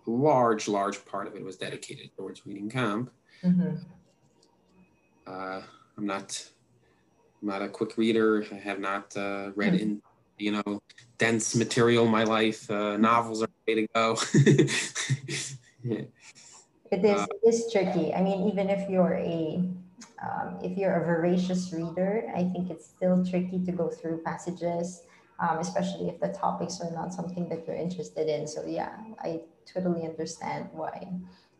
large, 0.06 0.68
large 0.68 1.04
part 1.04 1.26
of 1.26 1.34
it 1.36 1.44
was 1.44 1.56
dedicated 1.56 2.10
towards 2.16 2.46
reading 2.46 2.70
comp. 2.70 3.10
Mm-hmm. 3.44 3.76
Uh, 5.26 5.62
I'm 5.96 6.06
not 6.06 6.48
I'm 7.40 7.48
not 7.48 7.62
a 7.62 7.68
quick 7.68 7.96
reader. 7.96 8.44
I 8.50 8.56
have 8.56 8.80
not 8.80 9.16
uh, 9.16 9.50
read 9.54 9.74
mm-hmm. 9.74 9.82
in 9.82 10.02
you 10.38 10.52
know 10.52 10.82
dense 11.18 11.54
material 11.54 12.06
my 12.06 12.24
life. 12.24 12.70
Uh, 12.70 12.96
novels 12.96 13.42
are 13.42 13.48
the 13.66 13.74
way 13.74 13.80
to 13.80 13.86
go. 13.94 14.16
yeah. 15.82 16.02
It 16.90 17.04
is, 17.06 17.22
it 17.22 17.48
is 17.48 17.72
tricky. 17.72 18.12
I 18.12 18.20
mean, 18.20 18.48
even 18.48 18.68
if 18.68 18.88
you're 18.90 19.14
a 19.14 19.64
um, 20.22 20.58
if 20.62 20.76
you're 20.76 20.94
a 20.94 21.04
voracious 21.04 21.72
reader, 21.72 22.30
I 22.36 22.44
think 22.44 22.70
it's 22.70 22.86
still 22.86 23.24
tricky 23.24 23.64
to 23.64 23.72
go 23.72 23.88
through 23.88 24.22
passages, 24.22 25.02
um, 25.40 25.58
especially 25.58 26.08
if 26.08 26.20
the 26.20 26.28
topics 26.28 26.80
are 26.80 26.90
not 26.92 27.12
something 27.12 27.48
that 27.48 27.66
you're 27.66 27.76
interested 27.76 28.28
in. 28.28 28.46
So 28.46 28.64
yeah, 28.66 28.92
I 29.20 29.40
totally 29.66 30.06
understand 30.06 30.68
why 30.72 31.08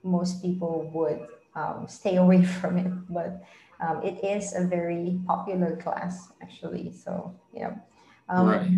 most 0.02 0.42
people 0.42 0.90
would 0.94 1.26
um, 1.54 1.86
stay 1.88 2.16
away 2.24 2.44
from 2.44 2.78
it. 2.78 2.92
But 3.08 3.44
um, 3.80 4.02
it 4.02 4.22
is 4.24 4.54
a 4.54 4.64
very 4.66 5.20
popular 5.26 5.76
class 5.76 6.32
actually. 6.40 6.92
So 6.92 7.34
yeah. 7.52 7.74
Um, 8.28 8.48
right. 8.48 8.70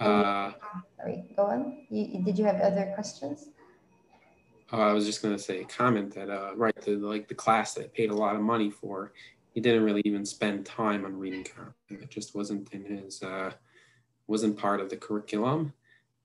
Uh, 0.00 0.52
sorry, 0.96 1.24
go 1.36 1.46
on. 1.46 1.86
You, 1.90 2.22
did 2.22 2.38
you 2.38 2.44
have 2.44 2.60
other 2.60 2.92
questions? 2.94 3.48
Oh, 4.70 4.80
I 4.80 4.92
was 4.92 5.06
just 5.06 5.22
going 5.22 5.34
to 5.34 5.42
say 5.42 5.64
comment 5.64 6.14
that 6.14 6.30
uh, 6.30 6.54
right 6.54 6.74
the 6.82 6.92
like 6.96 7.26
the 7.26 7.34
class 7.34 7.74
that 7.74 7.84
I 7.84 7.88
paid 7.88 8.10
a 8.10 8.14
lot 8.14 8.36
of 8.36 8.42
money 8.42 8.70
for, 8.70 9.12
he 9.54 9.60
didn't 9.60 9.82
really 9.82 10.02
even 10.04 10.24
spend 10.24 10.66
time 10.66 11.04
on 11.04 11.16
reading. 11.16 11.46
It 11.88 12.10
just 12.10 12.34
wasn't 12.34 12.72
in 12.72 12.84
his 12.84 13.22
uh, 13.22 13.52
wasn't 14.26 14.58
part 14.58 14.80
of 14.80 14.90
the 14.90 14.96
curriculum. 14.96 15.72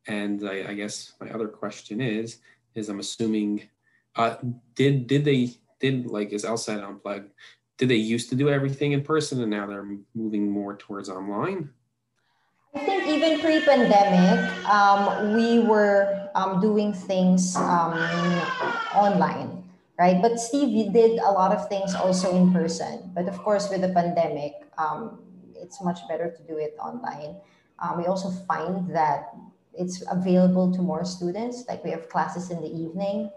And 0.08 0.48
I, 0.48 0.70
I 0.70 0.74
guess 0.74 1.14
my 1.20 1.30
other 1.32 1.48
question 1.48 2.02
is 2.02 2.40
is 2.76 2.90
I'm 2.90 3.00
assuming 3.00 3.70
uh, 4.16 4.36
did 4.76 5.08
did 5.08 5.26
they 5.26 5.52
did 5.80 6.08
like 6.08 6.32
is 6.32 6.44
LSAT 6.44 6.84
unplugged? 6.84 7.32
Did 7.78 7.90
they 7.90 7.96
used 7.96 8.30
to 8.30 8.36
do 8.36 8.50
everything 8.50 8.92
in 8.92 9.02
person 9.02 9.42
and 9.42 9.52
now 9.52 9.66
they're 9.66 9.88
moving 10.14 10.50
more 10.50 10.76
towards 10.76 11.10
online? 11.10 11.70
I 12.76 12.80
think 12.80 13.08
even 13.08 13.40
pre-pandemic, 13.40 14.66
um, 14.66 15.36
we 15.36 15.60
were 15.60 16.30
um, 16.34 16.60
doing 16.60 16.92
things 16.92 17.56
um, 17.56 17.94
online, 18.96 19.64
right? 20.00 20.20
But 20.22 20.40
Steve 20.40 20.92
did 20.92 21.20
a 21.20 21.32
lot 21.32 21.52
of 21.52 21.70
things 21.70 21.94
also 21.94 22.36
in 22.36 22.52
person. 22.52 23.12
But 23.14 23.28
of 23.28 23.38
course, 23.38 23.70
with 23.70 23.82
the 23.82 23.90
pandemic, 23.90 24.54
um, 24.78 25.20
it's 25.56 25.84
much 25.84 26.00
better 26.08 26.34
to 26.36 26.42
do 26.44 26.58
it 26.58 26.76
online. 26.80 27.38
Um, 27.78 27.98
we 27.98 28.06
also 28.06 28.32
find 28.48 28.90
that 28.96 29.34
it's 29.78 30.04
available 30.10 30.72
to 30.74 30.82
more 30.82 31.06
students. 31.06 31.66
Like 31.68 31.84
we 31.84 31.92
have 31.92 32.10
classes 32.10 32.52
in 32.52 32.62
the 32.62 32.70
evening, 32.70 33.32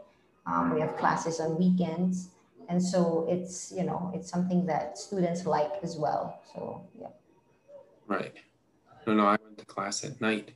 um, 0.47 0.75
we 0.75 0.81
have 0.81 0.97
classes 0.97 1.41
on 1.41 1.59
weekends. 1.59 2.31
And 2.69 2.83
so 2.83 3.27
it's 3.29 3.73
you 3.73 3.85
know 3.85 4.11
it's 4.15 4.29
something 4.29 4.67
that 4.67 4.99
students 4.99 5.47
like 5.47 5.73
as 5.83 5.97
well. 5.97 6.41
So 6.53 6.83
yeah. 7.01 7.09
Right. 8.07 8.35
No 9.07 9.15
no 9.15 9.27
i 9.27 9.37
went 9.43 9.59
to 9.59 9.65
class 9.65 10.05
at 10.05 10.21
night. 10.21 10.53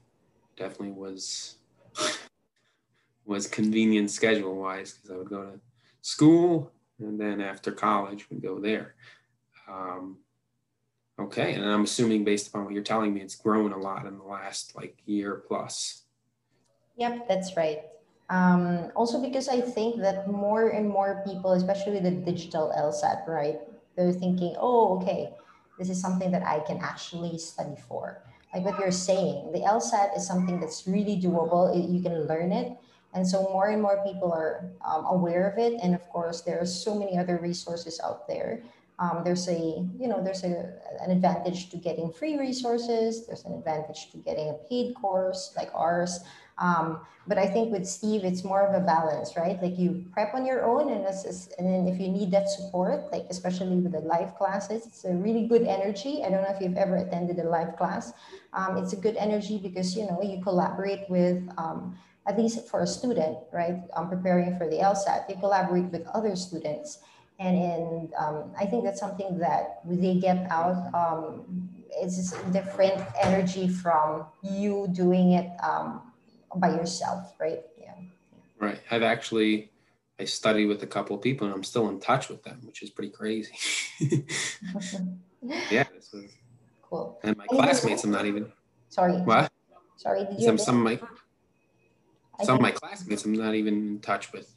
Definitely 0.56 0.92
was 0.92 1.56
was 3.24 3.46
convenient 3.46 4.10
schedule 4.10 4.56
wise 4.56 4.94
because 4.94 5.10
i 5.10 5.16
would 5.16 5.28
go 5.28 5.44
to 5.44 5.60
school 6.02 6.72
and 6.98 7.18
then 7.18 7.40
after 7.40 7.70
college 7.70 8.28
would 8.28 8.42
go 8.42 8.58
there. 8.58 8.94
Um, 9.68 10.18
okay 11.20 11.54
and 11.54 11.64
i'm 11.64 11.84
assuming 11.84 12.24
based 12.24 12.48
upon 12.48 12.64
what 12.64 12.74
you're 12.74 12.82
telling 12.82 13.12
me 13.14 13.20
it's 13.20 13.36
grown 13.36 13.72
a 13.72 13.78
lot 13.78 14.06
in 14.06 14.16
the 14.18 14.24
last 14.24 14.74
like 14.74 14.96
year 15.06 15.42
plus 15.46 16.02
yep 16.96 17.28
that's 17.28 17.56
right 17.56 17.80
um, 18.30 18.92
also 18.94 19.20
because 19.20 19.48
I 19.48 19.60
think 19.60 20.00
that 20.00 20.30
more 20.30 20.68
and 20.68 20.88
more 20.88 21.22
people, 21.26 21.52
especially 21.52 21.98
the 21.98 22.12
digital 22.12 22.72
LSAT, 22.78 23.26
right? 23.26 23.58
They're 23.96 24.12
thinking, 24.12 24.54
oh, 24.56 24.96
okay, 24.98 25.34
this 25.78 25.90
is 25.90 26.00
something 26.00 26.30
that 26.30 26.46
I 26.46 26.60
can 26.60 26.78
actually 26.78 27.36
study 27.38 27.74
for. 27.88 28.22
Like 28.54 28.64
what 28.64 28.78
you're 28.78 28.92
saying, 28.92 29.50
the 29.52 29.60
LSAT 29.60 30.16
is 30.16 30.26
something 30.26 30.60
that's 30.60 30.86
really 30.86 31.20
doable. 31.20 31.74
You 31.74 32.00
can 32.00 32.26
learn 32.26 32.52
it. 32.52 32.78
And 33.14 33.26
so 33.26 33.42
more 33.42 33.70
and 33.70 33.82
more 33.82 34.00
people 34.06 34.32
are 34.32 34.70
um, 34.86 35.04
aware 35.06 35.50
of 35.50 35.58
it. 35.58 35.80
And 35.82 35.94
of 35.94 36.08
course, 36.08 36.42
there 36.42 36.60
are 36.60 36.66
so 36.66 36.94
many 36.94 37.18
other 37.18 37.38
resources 37.42 38.00
out 38.02 38.28
there. 38.28 38.62
Um, 39.00 39.22
there's 39.24 39.48
a, 39.48 39.58
you 39.98 40.08
know, 40.08 40.22
there's 40.22 40.44
a, 40.44 40.74
an 41.00 41.10
advantage 41.10 41.70
to 41.70 41.78
getting 41.78 42.12
free 42.12 42.38
resources. 42.38 43.26
There's 43.26 43.44
an 43.44 43.54
advantage 43.54 44.10
to 44.12 44.18
getting 44.18 44.50
a 44.50 44.54
paid 44.68 44.94
course 44.94 45.54
like 45.56 45.70
ours. 45.74 46.20
Um, 46.58 47.00
but 47.26 47.38
I 47.38 47.46
think 47.46 47.72
with 47.72 47.86
Steve, 47.86 48.24
it's 48.24 48.44
more 48.44 48.60
of 48.60 48.74
a 48.74 48.84
balance, 48.84 49.36
right? 49.36 49.60
Like 49.62 49.78
you 49.78 50.04
prep 50.12 50.34
on 50.34 50.44
your 50.44 50.64
own, 50.64 50.92
and, 50.92 51.06
and 51.06 51.66
then 51.66 51.88
if 51.88 51.98
you 51.98 52.08
need 52.08 52.30
that 52.32 52.50
support, 52.50 53.10
like 53.10 53.24
especially 53.30 53.76
with 53.76 53.92
the 53.92 54.00
live 54.00 54.36
classes, 54.36 54.86
it's 54.86 55.04
a 55.04 55.12
really 55.12 55.46
good 55.46 55.62
energy. 55.62 56.22
I 56.24 56.28
don't 56.28 56.42
know 56.42 56.54
if 56.54 56.60
you've 56.60 56.76
ever 56.76 56.96
attended 56.96 57.38
a 57.38 57.48
live 57.48 57.76
class. 57.76 58.12
Um, 58.52 58.76
it's 58.76 58.92
a 58.92 58.96
good 58.96 59.16
energy 59.16 59.58
because 59.58 59.96
you 59.96 60.06
know 60.06 60.20
you 60.22 60.42
collaborate 60.42 61.08
with. 61.08 61.48
Um, 61.56 61.96
at 62.26 62.38
least 62.38 62.68
for 62.68 62.82
a 62.82 62.86
student, 62.86 63.38
right? 63.50 63.80
I'm 63.96 64.08
preparing 64.08 64.56
for 64.58 64.68
the 64.68 64.76
LSAT, 64.76 65.28
you 65.28 65.36
collaborate 65.36 65.86
with 65.86 66.06
other 66.08 66.36
students. 66.36 66.98
And 67.40 67.56
in, 67.56 68.10
um, 68.18 68.52
I 68.58 68.66
think 68.66 68.84
that's 68.84 69.00
something 69.00 69.38
that 69.38 69.80
they 69.86 70.20
get 70.20 70.46
out 70.50 70.76
um, 70.94 71.70
it's 71.96 72.32
different 72.52 73.02
energy 73.22 73.68
from 73.68 74.26
you 74.42 74.88
doing 74.92 75.32
it 75.32 75.50
um, 75.62 76.12
by 76.56 76.70
yourself, 76.70 77.34
right? 77.40 77.60
Yeah. 77.78 77.94
Right. 78.58 78.80
I've 78.90 79.02
actually 79.02 79.70
I 80.18 80.24
studied 80.24 80.66
with 80.66 80.82
a 80.82 80.86
couple 80.86 81.16
of 81.16 81.22
people 81.22 81.46
and 81.46 81.54
I'm 81.54 81.64
still 81.64 81.88
in 81.88 81.98
touch 81.98 82.28
with 82.28 82.42
them, 82.42 82.60
which 82.64 82.82
is 82.82 82.90
pretty 82.90 83.10
crazy. 83.10 83.54
yeah. 85.70 85.84
Was, 85.94 86.14
cool. 86.82 87.18
And 87.22 87.36
my 87.38 87.46
classmates, 87.46 88.04
I'm 88.04 88.10
not 88.10 88.26
even. 88.26 88.52
Sorry. 88.90 89.14
What? 89.14 89.50
Sorry. 89.96 90.24
Did 90.26 90.38
you 90.38 90.44
some, 90.44 90.58
some 90.58 90.76
of 90.76 90.82
my 90.82 91.00
some 92.44 92.56
of 92.56 92.60
my 92.60 92.70
classmates 92.70 93.24
I'm 93.24 93.32
not 93.32 93.54
even 93.54 93.74
in 93.74 94.00
touch 94.00 94.32
with, 94.32 94.54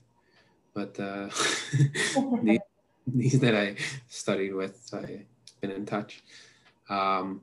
but 0.74 1.00
uh, 1.00 1.30
that 3.40 3.56
I 3.56 3.76
studied 4.08 4.54
with, 4.54 4.90
I've 4.94 5.26
been 5.62 5.72
in 5.72 5.86
touch. 5.86 6.24
Um, 6.90 7.42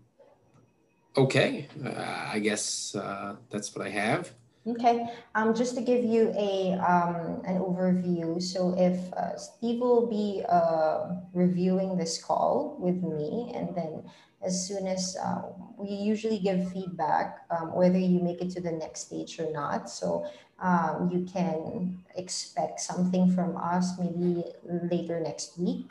okay, 1.16 1.68
uh, 1.84 2.28
I 2.32 2.38
guess 2.38 2.94
uh, 2.94 3.36
that's 3.50 3.74
what 3.74 3.86
I 3.86 3.90
have. 3.90 4.32
Okay, 4.66 5.06
um, 5.34 5.54
just 5.54 5.74
to 5.76 5.80
give 5.80 6.04
you 6.04 6.32
a 6.36 6.74
um, 6.74 7.40
an 7.46 7.58
overview. 7.58 8.40
So 8.42 8.74
if 8.76 9.10
uh, 9.14 9.36
Steve 9.36 9.80
will 9.80 10.06
be 10.06 10.44
uh, 10.46 11.16
reviewing 11.32 11.96
this 11.96 12.22
call 12.22 12.76
with 12.78 13.02
me, 13.02 13.52
and 13.54 13.74
then 13.74 14.04
as 14.42 14.66
soon 14.66 14.86
as 14.86 15.16
uh, 15.22 15.42
we 15.76 15.90
usually 15.90 16.38
give 16.38 16.72
feedback, 16.72 17.40
um, 17.50 17.74
whether 17.74 17.98
you 17.98 18.20
make 18.20 18.40
it 18.40 18.50
to 18.50 18.60
the 18.60 18.72
next 18.72 19.00
stage 19.06 19.38
or 19.38 19.52
not. 19.52 19.90
So 19.90 20.26
um, 20.60 21.10
you 21.12 21.26
can 21.30 21.98
expect 22.16 22.80
something 22.80 23.34
from 23.34 23.56
us 23.56 23.98
maybe 23.98 24.44
later 24.64 25.20
next 25.20 25.58
week. 25.58 25.86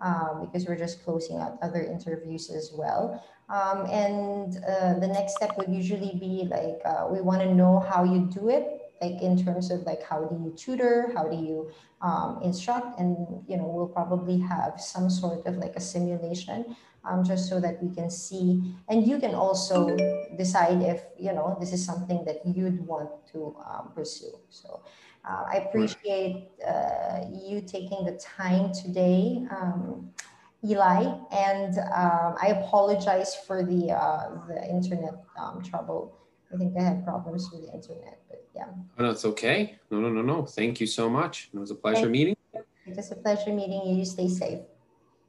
Um, 0.00 0.40
because 0.40 0.66
we're 0.66 0.74
just 0.74 1.04
closing 1.04 1.38
out 1.38 1.58
other 1.62 1.80
interviews 1.80 2.50
as 2.50 2.72
well. 2.74 3.22
Um, 3.48 3.86
and 3.86 4.56
uh, 4.66 4.98
the 4.98 5.06
next 5.06 5.36
step 5.36 5.56
would 5.56 5.68
usually 5.68 6.18
be 6.18 6.48
like, 6.50 6.80
uh, 6.84 7.06
we 7.08 7.20
want 7.20 7.40
to 7.42 7.54
know 7.54 7.78
how 7.78 8.02
you 8.02 8.28
do 8.34 8.48
it, 8.48 8.90
like 9.00 9.22
in 9.22 9.40
terms 9.44 9.70
of 9.70 9.82
like, 9.82 10.02
how 10.02 10.24
do 10.24 10.34
you 10.42 10.52
tutor? 10.56 11.12
How 11.14 11.28
do 11.28 11.36
you 11.36 11.70
um, 12.00 12.40
instruct? 12.42 12.98
And, 12.98 13.44
you 13.46 13.56
know, 13.56 13.66
we'll 13.66 13.86
probably 13.86 14.40
have 14.40 14.80
some 14.80 15.08
sort 15.08 15.46
of 15.46 15.58
like 15.58 15.76
a 15.76 15.80
simulation 15.80 16.74
um, 17.04 17.24
just 17.24 17.48
so 17.48 17.60
that 17.60 17.82
we 17.82 17.94
can 17.94 18.10
see. 18.10 18.74
And 18.88 19.06
you 19.06 19.18
can 19.18 19.34
also 19.34 19.96
decide 20.36 20.82
if, 20.82 21.02
you 21.18 21.32
know, 21.32 21.56
this 21.60 21.72
is 21.72 21.84
something 21.84 22.24
that 22.24 22.46
you'd 22.46 22.86
want 22.86 23.10
to 23.32 23.56
um, 23.68 23.90
pursue. 23.94 24.38
So 24.50 24.82
uh, 25.28 25.44
I 25.48 25.56
appreciate 25.68 26.48
uh, 26.66 27.20
you 27.32 27.60
taking 27.60 28.04
the 28.04 28.18
time 28.20 28.72
today. 28.72 29.46
Um, 29.50 30.10
Eli, 30.64 31.12
and 31.32 31.78
um, 31.78 32.36
I 32.40 32.62
apologize 32.62 33.34
for 33.34 33.64
the 33.64 33.90
uh, 33.90 34.30
the 34.46 34.64
internet 34.70 35.14
um, 35.36 35.60
trouble. 35.60 36.16
I 36.54 36.56
think 36.56 36.76
I 36.78 36.82
had 36.82 37.04
problems 37.04 37.50
with 37.52 37.66
the 37.66 37.72
internet, 37.72 38.20
but 38.28 38.46
yeah. 38.54 38.66
Oh, 38.96 39.02
no, 39.02 39.10
it's 39.10 39.24
okay. 39.24 39.78
No, 39.90 39.98
no, 39.98 40.08
no, 40.08 40.22
no. 40.22 40.44
Thank 40.44 40.80
you 40.80 40.86
so 40.86 41.10
much. 41.10 41.50
It 41.52 41.58
was 41.58 41.72
a 41.72 41.74
pleasure 41.74 42.02
Thank 42.02 42.12
meeting. 42.12 42.36
It 42.54 42.96
was 42.96 43.10
a 43.10 43.16
pleasure 43.16 43.52
meeting 43.52 43.82
you. 43.86 43.96
you. 43.96 44.04
Stay 44.04 44.28
safe. 44.28 44.60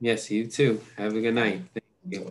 Yes, 0.03 0.29
you 0.29 0.47
too. 0.47 0.81
Have 0.97 1.15
a 1.15 1.21
good 1.21 1.33
night. 1.33 1.61
Thank 1.73 1.85
you. 2.09 2.29